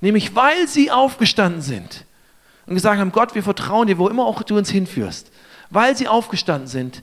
Nämlich 0.00 0.34
weil 0.34 0.66
sie 0.66 0.90
aufgestanden 0.90 1.62
sind 1.62 2.04
und 2.66 2.74
gesagt 2.74 2.98
haben, 2.98 3.12
Gott, 3.12 3.34
wir 3.34 3.42
vertrauen 3.42 3.86
dir, 3.86 3.98
wo 3.98 4.08
immer 4.08 4.26
auch 4.26 4.42
du 4.42 4.56
uns 4.56 4.70
hinführst. 4.70 5.30
Weil 5.70 5.96
sie 5.96 6.08
aufgestanden 6.08 6.68
sind, 6.68 7.02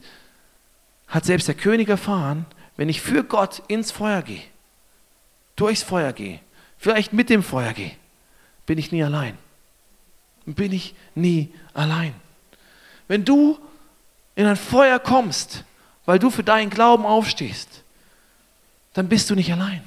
hat 1.08 1.24
selbst 1.24 1.48
der 1.48 1.54
König 1.54 1.88
erfahren, 1.88 2.46
wenn 2.76 2.88
ich 2.88 3.00
für 3.00 3.24
Gott 3.24 3.62
ins 3.68 3.90
Feuer 3.90 4.22
gehe, 4.22 4.42
durchs 5.56 5.82
Feuer 5.82 6.12
gehe, 6.12 6.40
vielleicht 6.78 7.12
mit 7.12 7.30
dem 7.30 7.42
Feuer 7.42 7.72
gehe, 7.72 7.92
bin 8.66 8.78
ich 8.78 8.92
nie 8.92 9.02
allein. 9.02 9.36
Bin 10.46 10.72
ich 10.72 10.94
nie 11.14 11.52
allein. 11.74 12.14
Wenn 13.08 13.24
du 13.24 13.58
in 14.34 14.46
ein 14.46 14.56
Feuer 14.56 14.98
kommst, 14.98 15.64
weil 16.06 16.18
du 16.18 16.30
für 16.30 16.44
deinen 16.44 16.70
Glauben 16.70 17.04
aufstehst, 17.04 17.82
dann 18.94 19.08
bist 19.08 19.30
du 19.30 19.34
nicht 19.34 19.52
allein. 19.52 19.82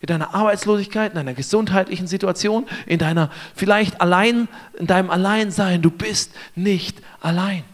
In 0.00 0.08
deiner 0.08 0.34
Arbeitslosigkeit, 0.34 1.12
in 1.12 1.16
deiner 1.16 1.34
gesundheitlichen 1.34 2.06
Situation, 2.06 2.66
in 2.84 2.98
deiner 2.98 3.30
vielleicht 3.54 4.00
allein, 4.00 4.48
in 4.78 4.86
deinem 4.86 5.10
Alleinsein, 5.10 5.80
du 5.80 5.90
bist 5.90 6.32
nicht 6.54 6.98
allein. 7.20 7.64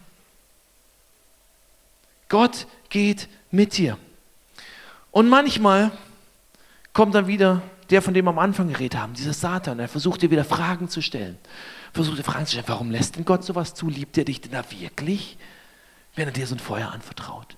Gott 2.28 2.66
geht 2.90 3.28
mit 3.50 3.76
dir. 3.76 3.98
Und 5.10 5.28
manchmal 5.28 5.90
kommt 6.92 7.14
dann 7.14 7.26
wieder 7.26 7.62
der, 7.90 8.00
von 8.00 8.14
dem 8.14 8.24
wir 8.24 8.30
am 8.30 8.38
Anfang 8.38 8.68
geredet 8.68 8.98
haben, 8.98 9.12
dieser 9.12 9.34
Satan, 9.34 9.78
er 9.78 9.88
versucht 9.88 10.22
dir 10.22 10.30
wieder 10.30 10.44
Fragen 10.44 10.88
zu 10.88 11.02
stellen. 11.02 11.38
Versucht 11.92 12.18
dir 12.18 12.24
Fragen 12.24 12.46
zu 12.46 12.52
stellen, 12.52 12.68
warum 12.68 12.90
lässt 12.90 13.16
denn 13.16 13.26
Gott 13.26 13.44
sowas 13.44 13.74
zu? 13.74 13.88
Liebt 13.88 14.16
er 14.16 14.24
dich 14.24 14.40
denn 14.40 14.52
da 14.52 14.64
wirklich, 14.70 15.36
wenn 16.14 16.28
er 16.28 16.32
dir 16.32 16.46
so 16.46 16.54
ein 16.54 16.58
Feuer 16.58 16.90
anvertraut? 16.90 17.56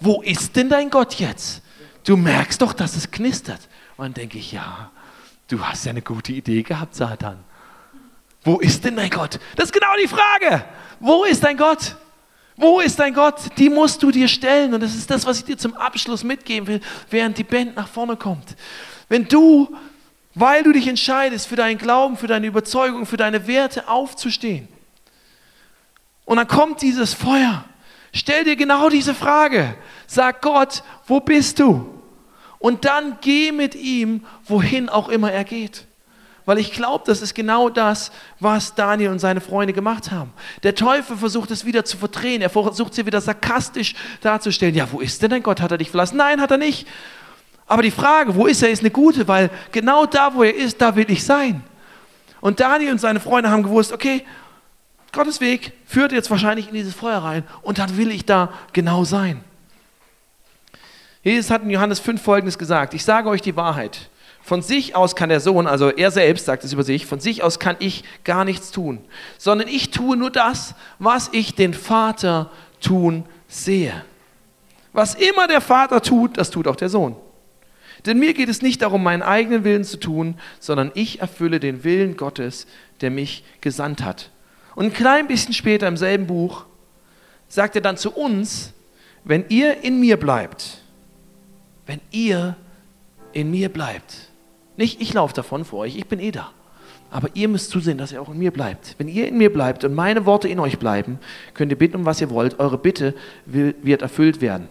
Wo 0.00 0.22
ist 0.22 0.56
denn 0.56 0.68
dein 0.68 0.90
Gott 0.90 1.14
jetzt? 1.14 1.62
Du 2.04 2.16
merkst 2.16 2.62
doch, 2.62 2.72
dass 2.72 2.96
es 2.96 3.10
knistert. 3.10 3.60
Und 3.96 4.04
dann 4.04 4.14
denke 4.14 4.38
ich, 4.38 4.52
ja, 4.52 4.90
du 5.48 5.64
hast 5.64 5.84
ja 5.84 5.90
eine 5.90 6.02
gute 6.02 6.32
Idee 6.32 6.62
gehabt, 6.62 6.94
Satan. 6.94 7.38
Wo 8.42 8.58
ist 8.58 8.84
denn 8.84 8.96
dein 8.96 9.10
Gott? 9.10 9.38
Das 9.56 9.66
ist 9.66 9.72
genau 9.72 9.94
die 10.00 10.08
Frage. 10.08 10.64
Wo 11.00 11.24
ist 11.24 11.44
dein 11.44 11.56
Gott? 11.56 11.96
Wo 12.56 12.80
ist 12.80 12.98
dein 12.98 13.14
Gott? 13.14 13.36
Die 13.58 13.68
musst 13.68 14.02
du 14.02 14.10
dir 14.10 14.28
stellen. 14.28 14.74
Und 14.74 14.82
das 14.82 14.94
ist 14.94 15.10
das, 15.10 15.26
was 15.26 15.38
ich 15.38 15.44
dir 15.44 15.58
zum 15.58 15.74
Abschluss 15.74 16.24
mitgeben 16.24 16.66
will, 16.66 16.80
während 17.10 17.38
die 17.38 17.44
Band 17.44 17.76
nach 17.76 17.88
vorne 17.88 18.16
kommt. 18.16 18.56
Wenn 19.08 19.26
du, 19.26 19.76
weil 20.34 20.62
du 20.62 20.72
dich 20.72 20.88
entscheidest, 20.88 21.46
für 21.46 21.56
deinen 21.56 21.78
Glauben, 21.78 22.16
für 22.16 22.26
deine 22.26 22.46
Überzeugung, 22.46 23.06
für 23.06 23.16
deine 23.16 23.46
Werte 23.46 23.88
aufzustehen, 23.88 24.68
und 26.24 26.36
dann 26.36 26.46
kommt 26.46 26.82
dieses 26.82 27.14
Feuer, 27.14 27.64
stell 28.12 28.44
dir 28.44 28.56
genau 28.56 28.88
diese 28.88 29.14
Frage. 29.14 29.74
Sag 30.06 30.42
Gott, 30.42 30.82
wo 31.06 31.20
bist 31.20 31.58
du? 31.58 31.86
Und 32.58 32.84
dann 32.84 33.18
geh 33.20 33.52
mit 33.52 33.74
ihm, 33.74 34.24
wohin 34.44 34.88
auch 34.88 35.08
immer 35.08 35.30
er 35.30 35.44
geht. 35.44 35.86
Weil 36.44 36.58
ich 36.58 36.72
glaube, 36.72 37.04
das 37.06 37.20
ist 37.20 37.34
genau 37.34 37.68
das, 37.68 38.10
was 38.40 38.74
Daniel 38.74 39.10
und 39.10 39.18
seine 39.18 39.42
Freunde 39.42 39.74
gemacht 39.74 40.10
haben. 40.10 40.32
Der 40.62 40.74
Teufel 40.74 41.16
versucht 41.16 41.50
es 41.50 41.66
wieder 41.66 41.84
zu 41.84 41.98
verdrehen. 41.98 42.40
Er 42.40 42.48
versucht 42.48 42.94
sie 42.94 43.04
wieder 43.04 43.20
sarkastisch 43.20 43.94
darzustellen. 44.22 44.74
Ja, 44.74 44.90
wo 44.90 45.00
ist 45.00 45.20
denn 45.20 45.28
dein 45.28 45.42
Gott? 45.42 45.60
Hat 45.60 45.72
er 45.72 45.76
dich 45.78 45.90
verlassen? 45.90 46.16
Nein, 46.16 46.40
hat 46.40 46.50
er 46.50 46.56
nicht. 46.56 46.88
Aber 47.66 47.82
die 47.82 47.90
Frage, 47.90 48.34
wo 48.34 48.46
ist 48.46 48.62
er, 48.62 48.70
ist 48.70 48.80
eine 48.80 48.90
gute, 48.90 49.28
weil 49.28 49.50
genau 49.72 50.06
da, 50.06 50.34
wo 50.34 50.42
er 50.42 50.54
ist, 50.54 50.80
da 50.80 50.96
will 50.96 51.10
ich 51.10 51.22
sein. 51.22 51.62
Und 52.40 52.60
Daniel 52.60 52.92
und 52.92 52.98
seine 52.98 53.20
Freunde 53.20 53.50
haben 53.50 53.62
gewusst, 53.62 53.92
okay, 53.92 54.24
Gottes 55.12 55.40
Weg 55.40 55.72
führt 55.86 56.12
jetzt 56.12 56.30
wahrscheinlich 56.30 56.68
in 56.68 56.74
dieses 56.74 56.94
Feuer 56.94 57.18
rein 57.18 57.44
und 57.62 57.78
dann 57.78 57.96
will 57.96 58.10
ich 58.10 58.24
da 58.24 58.52
genau 58.72 59.04
sein. 59.04 59.42
Jesus 61.22 61.50
hat 61.50 61.62
in 61.62 61.70
Johannes 61.70 62.00
5 62.00 62.20
Folgendes 62.20 62.58
gesagt, 62.58 62.94
ich 62.94 63.04
sage 63.04 63.28
euch 63.28 63.42
die 63.42 63.56
Wahrheit. 63.56 64.08
Von 64.42 64.62
sich 64.62 64.96
aus 64.96 65.14
kann 65.14 65.28
der 65.28 65.40
Sohn, 65.40 65.66
also 65.66 65.90
er 65.90 66.10
selbst 66.10 66.46
sagt 66.46 66.64
es 66.64 66.72
über 66.72 66.82
sich, 66.82 67.04
von 67.04 67.20
sich 67.20 67.42
aus 67.42 67.58
kann 67.58 67.76
ich 67.80 68.04
gar 68.24 68.44
nichts 68.44 68.70
tun, 68.70 69.00
sondern 69.36 69.68
ich 69.68 69.90
tue 69.90 70.16
nur 70.16 70.30
das, 70.30 70.74
was 70.98 71.28
ich 71.32 71.54
den 71.54 71.74
Vater 71.74 72.50
tun 72.80 73.26
sehe. 73.46 74.04
Was 74.92 75.14
immer 75.14 75.48
der 75.48 75.60
Vater 75.60 76.00
tut, 76.00 76.38
das 76.38 76.50
tut 76.50 76.66
auch 76.66 76.76
der 76.76 76.88
Sohn. 76.88 77.14
Denn 78.06 78.18
mir 78.18 78.32
geht 78.32 78.48
es 78.48 78.62
nicht 78.62 78.80
darum, 78.80 79.02
meinen 79.02 79.22
eigenen 79.22 79.64
Willen 79.64 79.84
zu 79.84 79.98
tun, 79.98 80.38
sondern 80.60 80.92
ich 80.94 81.20
erfülle 81.20 81.60
den 81.60 81.84
Willen 81.84 82.16
Gottes, 82.16 82.66
der 83.00 83.10
mich 83.10 83.44
gesandt 83.60 84.02
hat. 84.02 84.30
Und 84.78 84.84
ein 84.84 84.92
klein 84.92 85.26
bisschen 85.26 85.54
später 85.54 85.88
im 85.88 85.96
selben 85.96 86.28
Buch 86.28 86.64
sagt 87.48 87.74
er 87.74 87.82
dann 87.82 87.96
zu 87.96 88.12
uns, 88.12 88.72
wenn 89.24 89.44
ihr 89.48 89.82
in 89.82 89.98
mir 89.98 90.16
bleibt, 90.16 90.78
wenn 91.86 92.00
ihr 92.12 92.54
in 93.32 93.50
mir 93.50 93.70
bleibt, 93.70 94.28
nicht 94.76 95.00
ich 95.00 95.12
laufe 95.12 95.34
davon 95.34 95.64
vor 95.64 95.80
euch, 95.80 95.96
ich 95.96 96.06
bin 96.06 96.20
eh 96.20 96.30
da, 96.30 96.52
aber 97.10 97.28
ihr 97.34 97.48
müsst 97.48 97.70
zusehen, 97.70 97.98
dass 97.98 98.12
ihr 98.12 98.22
auch 98.22 98.28
in 98.28 98.38
mir 98.38 98.52
bleibt. 98.52 98.94
Wenn 98.98 99.08
ihr 99.08 99.26
in 99.26 99.36
mir 99.36 99.52
bleibt 99.52 99.82
und 99.82 99.96
meine 99.96 100.26
Worte 100.26 100.46
in 100.46 100.60
euch 100.60 100.78
bleiben, 100.78 101.18
könnt 101.54 101.72
ihr 101.72 101.78
bitten, 101.78 101.96
um 101.96 102.04
was 102.04 102.20
ihr 102.20 102.30
wollt, 102.30 102.60
eure 102.60 102.78
Bitte 102.78 103.16
wird 103.46 104.02
erfüllt 104.02 104.40
werden. 104.40 104.68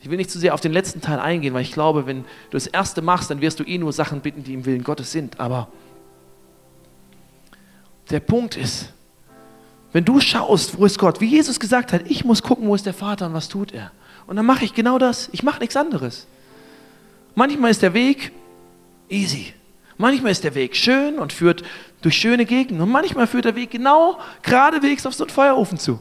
Ich 0.00 0.10
will 0.10 0.16
nicht 0.16 0.32
zu 0.32 0.40
sehr 0.40 0.52
auf 0.52 0.60
den 0.60 0.72
letzten 0.72 1.00
Teil 1.00 1.20
eingehen, 1.20 1.54
weil 1.54 1.62
ich 1.62 1.70
glaube, 1.70 2.08
wenn 2.08 2.22
du 2.22 2.56
das 2.56 2.66
erste 2.66 3.02
machst, 3.02 3.30
dann 3.30 3.40
wirst 3.40 3.60
du 3.60 3.62
eh 3.62 3.78
nur 3.78 3.92
Sachen 3.92 4.20
bitten, 4.20 4.42
die 4.42 4.54
im 4.54 4.66
Willen 4.66 4.82
Gottes 4.82 5.12
sind. 5.12 5.38
Aber 5.38 5.68
der 8.10 8.18
Punkt 8.18 8.56
ist, 8.56 8.92
wenn 9.92 10.04
du 10.04 10.20
schaust, 10.20 10.78
wo 10.78 10.84
ist 10.84 10.98
Gott, 10.98 11.20
wie 11.20 11.26
Jesus 11.26 11.58
gesagt 11.58 11.92
hat, 11.92 12.02
ich 12.06 12.24
muss 12.24 12.42
gucken, 12.42 12.68
wo 12.68 12.74
ist 12.74 12.86
der 12.86 12.94
Vater 12.94 13.26
und 13.26 13.34
was 13.34 13.48
tut 13.48 13.72
er. 13.72 13.90
Und 14.26 14.36
dann 14.36 14.44
mache 14.44 14.64
ich 14.64 14.74
genau 14.74 14.98
das. 14.98 15.30
Ich 15.32 15.42
mache 15.42 15.60
nichts 15.60 15.76
anderes. 15.76 16.26
Manchmal 17.34 17.70
ist 17.70 17.80
der 17.82 17.94
Weg 17.94 18.32
easy. 19.08 19.54
Manchmal 19.96 20.32
ist 20.32 20.44
der 20.44 20.54
Weg 20.54 20.76
schön 20.76 21.18
und 21.18 21.32
führt 21.32 21.64
durch 22.02 22.16
schöne 22.16 22.44
Gegenden. 22.44 22.82
Und 22.82 22.90
manchmal 22.90 23.26
führt 23.26 23.46
der 23.46 23.56
Weg 23.56 23.70
genau 23.70 24.18
geradewegs 24.42 25.06
auf 25.06 25.14
so 25.14 25.24
einen 25.24 25.30
Feuerofen 25.30 25.78
zu. 25.78 25.98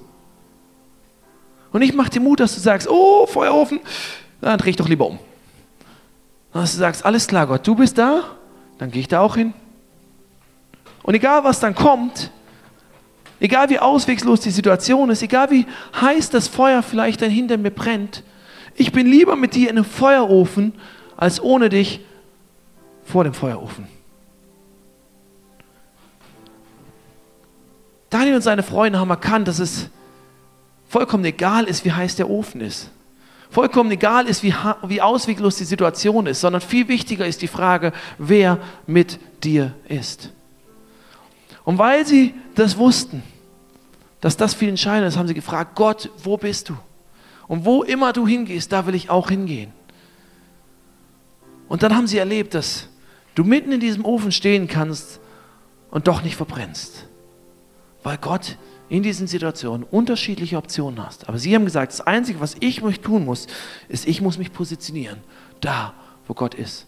Und 1.71 1.82
ich 1.82 1.93
mache 1.93 2.10
dir 2.10 2.19
Mut, 2.19 2.39
dass 2.39 2.54
du 2.54 2.60
sagst, 2.60 2.89
oh, 2.89 3.26
Feuerofen, 3.26 3.80
dann 4.41 4.58
dreh 4.58 4.71
ich 4.71 4.76
doch 4.76 4.89
lieber 4.89 5.08
um. 5.08 5.19
Dass 6.54 6.73
du 6.73 6.78
sagst, 6.80 7.06
alles 7.06 7.28
klar, 7.28 7.47
Gott, 7.47 7.65
du 7.65 7.76
bist 7.76 7.97
da, 7.97 8.23
dann 8.78 8.91
gehe 8.91 9.02
ich 9.02 9.08
da 9.08 9.21
auch 9.21 9.36
hin. 9.36 9.54
Und 11.04 11.13
egal, 11.13 11.43
was 11.43 11.60
dann 11.60 11.73
kommt, 11.73 12.32
egal 13.39 13.69
wie 13.69 13.80
auswegslos 13.80 14.41
die 14.41 14.52
Situation 14.52 15.10
ist, 15.10 15.21
egal 15.21 15.52
wie 15.52 15.65
heiß 16.00 16.30
das 16.30 16.47
Feuer 16.47 16.84
vielleicht 16.84 17.21
dann 17.21 17.30
hinter 17.30 17.58
mir 17.58 17.71
brennt, 17.71 18.23
ich 18.76 18.91
bin 18.91 19.08
lieber 19.08 19.36
mit 19.36 19.56
dir 19.56 19.69
in 19.69 19.78
einem 19.78 19.86
Feuerofen, 19.86 20.73
als 21.15 21.41
ohne 21.41 21.69
dich 21.69 22.02
vor 23.04 23.23
dem 23.23 23.34
Feuerofen. 23.34 23.88
Daniel 28.10 28.36
und 28.36 28.41
seine 28.41 28.63
Freunde 28.63 29.00
haben 29.00 29.10
erkannt, 29.10 29.47
dass 29.47 29.60
es 29.60 29.89
vollkommen 30.88 31.26
egal 31.26 31.65
ist, 31.65 31.84
wie 31.86 31.91
heiß 31.91 32.15
der 32.15 32.30
Ofen 32.30 32.62
ist. 32.62 32.89
Vollkommen 33.50 33.91
egal 33.91 34.28
ist, 34.28 34.43
wie, 34.43 34.54
wie 34.84 35.02
ausweglos 35.02 35.56
die 35.56 35.63
Situation 35.63 36.28
ist, 36.28 36.41
sondern 36.41 36.62
viel 36.62 36.88
wichtiger 36.88 37.26
ist 37.26 37.41
die 37.41 37.47
Frage, 37.47 37.93
wer 38.17 38.60
mit 38.86 39.19
dir 39.43 39.73
ist. 39.88 40.32
Und 41.67 41.77
weil 41.80 42.08
sie 42.08 42.34
das 42.56 42.77
wussten, 42.77 43.21
dass 44.21 44.38
das 44.38 44.53
viel 44.53 44.69
entscheidender 44.69 45.10
ist, 45.10 45.17
haben 45.17 45.27
sie 45.27 45.34
gefragt, 45.34 45.75
Gott, 45.75 46.10
wo 46.23 46.38
bist 46.38 46.69
du? 46.69 46.77
Und 47.49 47.65
wo 47.65 47.84
immer 47.84 48.13
du 48.13 48.25
hingehst, 48.25 48.71
da 48.71 48.88
will 48.88 48.95
ich 48.95 49.10
auch 49.10 49.27
hingehen. 49.27 49.73
Und 51.67 51.84
dann 51.84 51.93
haben 51.93 52.08
sie 52.08 52.19
erlebt, 52.19 52.53
dass 52.53 52.88
du 53.36 53.43
mitten 53.43 53.73
in 53.73 53.82
diesem 53.82 54.06
Ofen 54.06 54.32
stehen 54.32 54.69
kannst 54.69 55.19
und 55.91 56.08
doch 56.08 56.23
nicht 56.23 56.38
verbrennst. 56.38 57.06
Weil 58.01 58.17
Gott 58.17 58.58
in 58.88 59.03
diesen 59.03 59.27
Situationen 59.27 59.86
unterschiedliche 59.91 60.56
Optionen 60.56 61.06
hast. 61.06 61.27
Aber 61.27 61.38
sie 61.38 61.53
haben 61.53 61.65
gesagt, 61.65 61.91
das 61.91 61.99
Einzige, 61.99 62.39
was 62.39 62.56
ich 62.62 62.80
tun 63.01 63.25
muss, 63.25 63.47
ist, 63.89 64.08
ich 64.08 64.21
muss 64.21 64.38
mich 64.38 64.53
positionieren, 64.53 65.17
da, 65.60 65.93
wo 66.30 66.34
Gott 66.34 66.53
ist. 66.53 66.88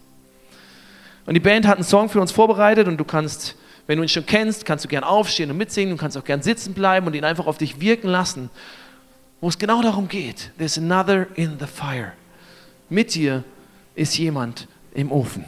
Und 1.26 1.34
die 1.34 1.40
Band 1.40 1.66
hat 1.66 1.74
einen 1.74 1.84
Song 1.84 2.08
für 2.08 2.22
uns 2.22 2.32
vorbereitet 2.32 2.88
und 2.88 2.96
du 2.96 3.04
kannst, 3.04 3.56
wenn 3.90 3.96
du 3.96 4.04
ihn 4.04 4.08
schon 4.08 4.24
kennst, 4.24 4.64
kannst 4.64 4.84
du 4.84 4.88
gern 4.88 5.02
aufstehen 5.02 5.50
und 5.50 5.56
mitsingen, 5.56 5.96
du 5.96 6.00
kannst 6.00 6.16
auch 6.16 6.22
gern 6.22 6.42
sitzen 6.42 6.74
bleiben 6.74 7.08
und 7.08 7.14
ihn 7.16 7.24
einfach 7.24 7.48
auf 7.48 7.58
dich 7.58 7.80
wirken 7.80 8.06
lassen, 8.06 8.48
wo 9.40 9.48
es 9.48 9.58
genau 9.58 9.82
darum 9.82 10.06
geht. 10.06 10.52
There's 10.58 10.78
another 10.78 11.26
in 11.34 11.58
the 11.58 11.66
fire. 11.66 12.12
Mit 12.88 13.16
dir 13.16 13.42
ist 13.96 14.16
jemand 14.16 14.68
im 14.94 15.10
Ofen. 15.10 15.44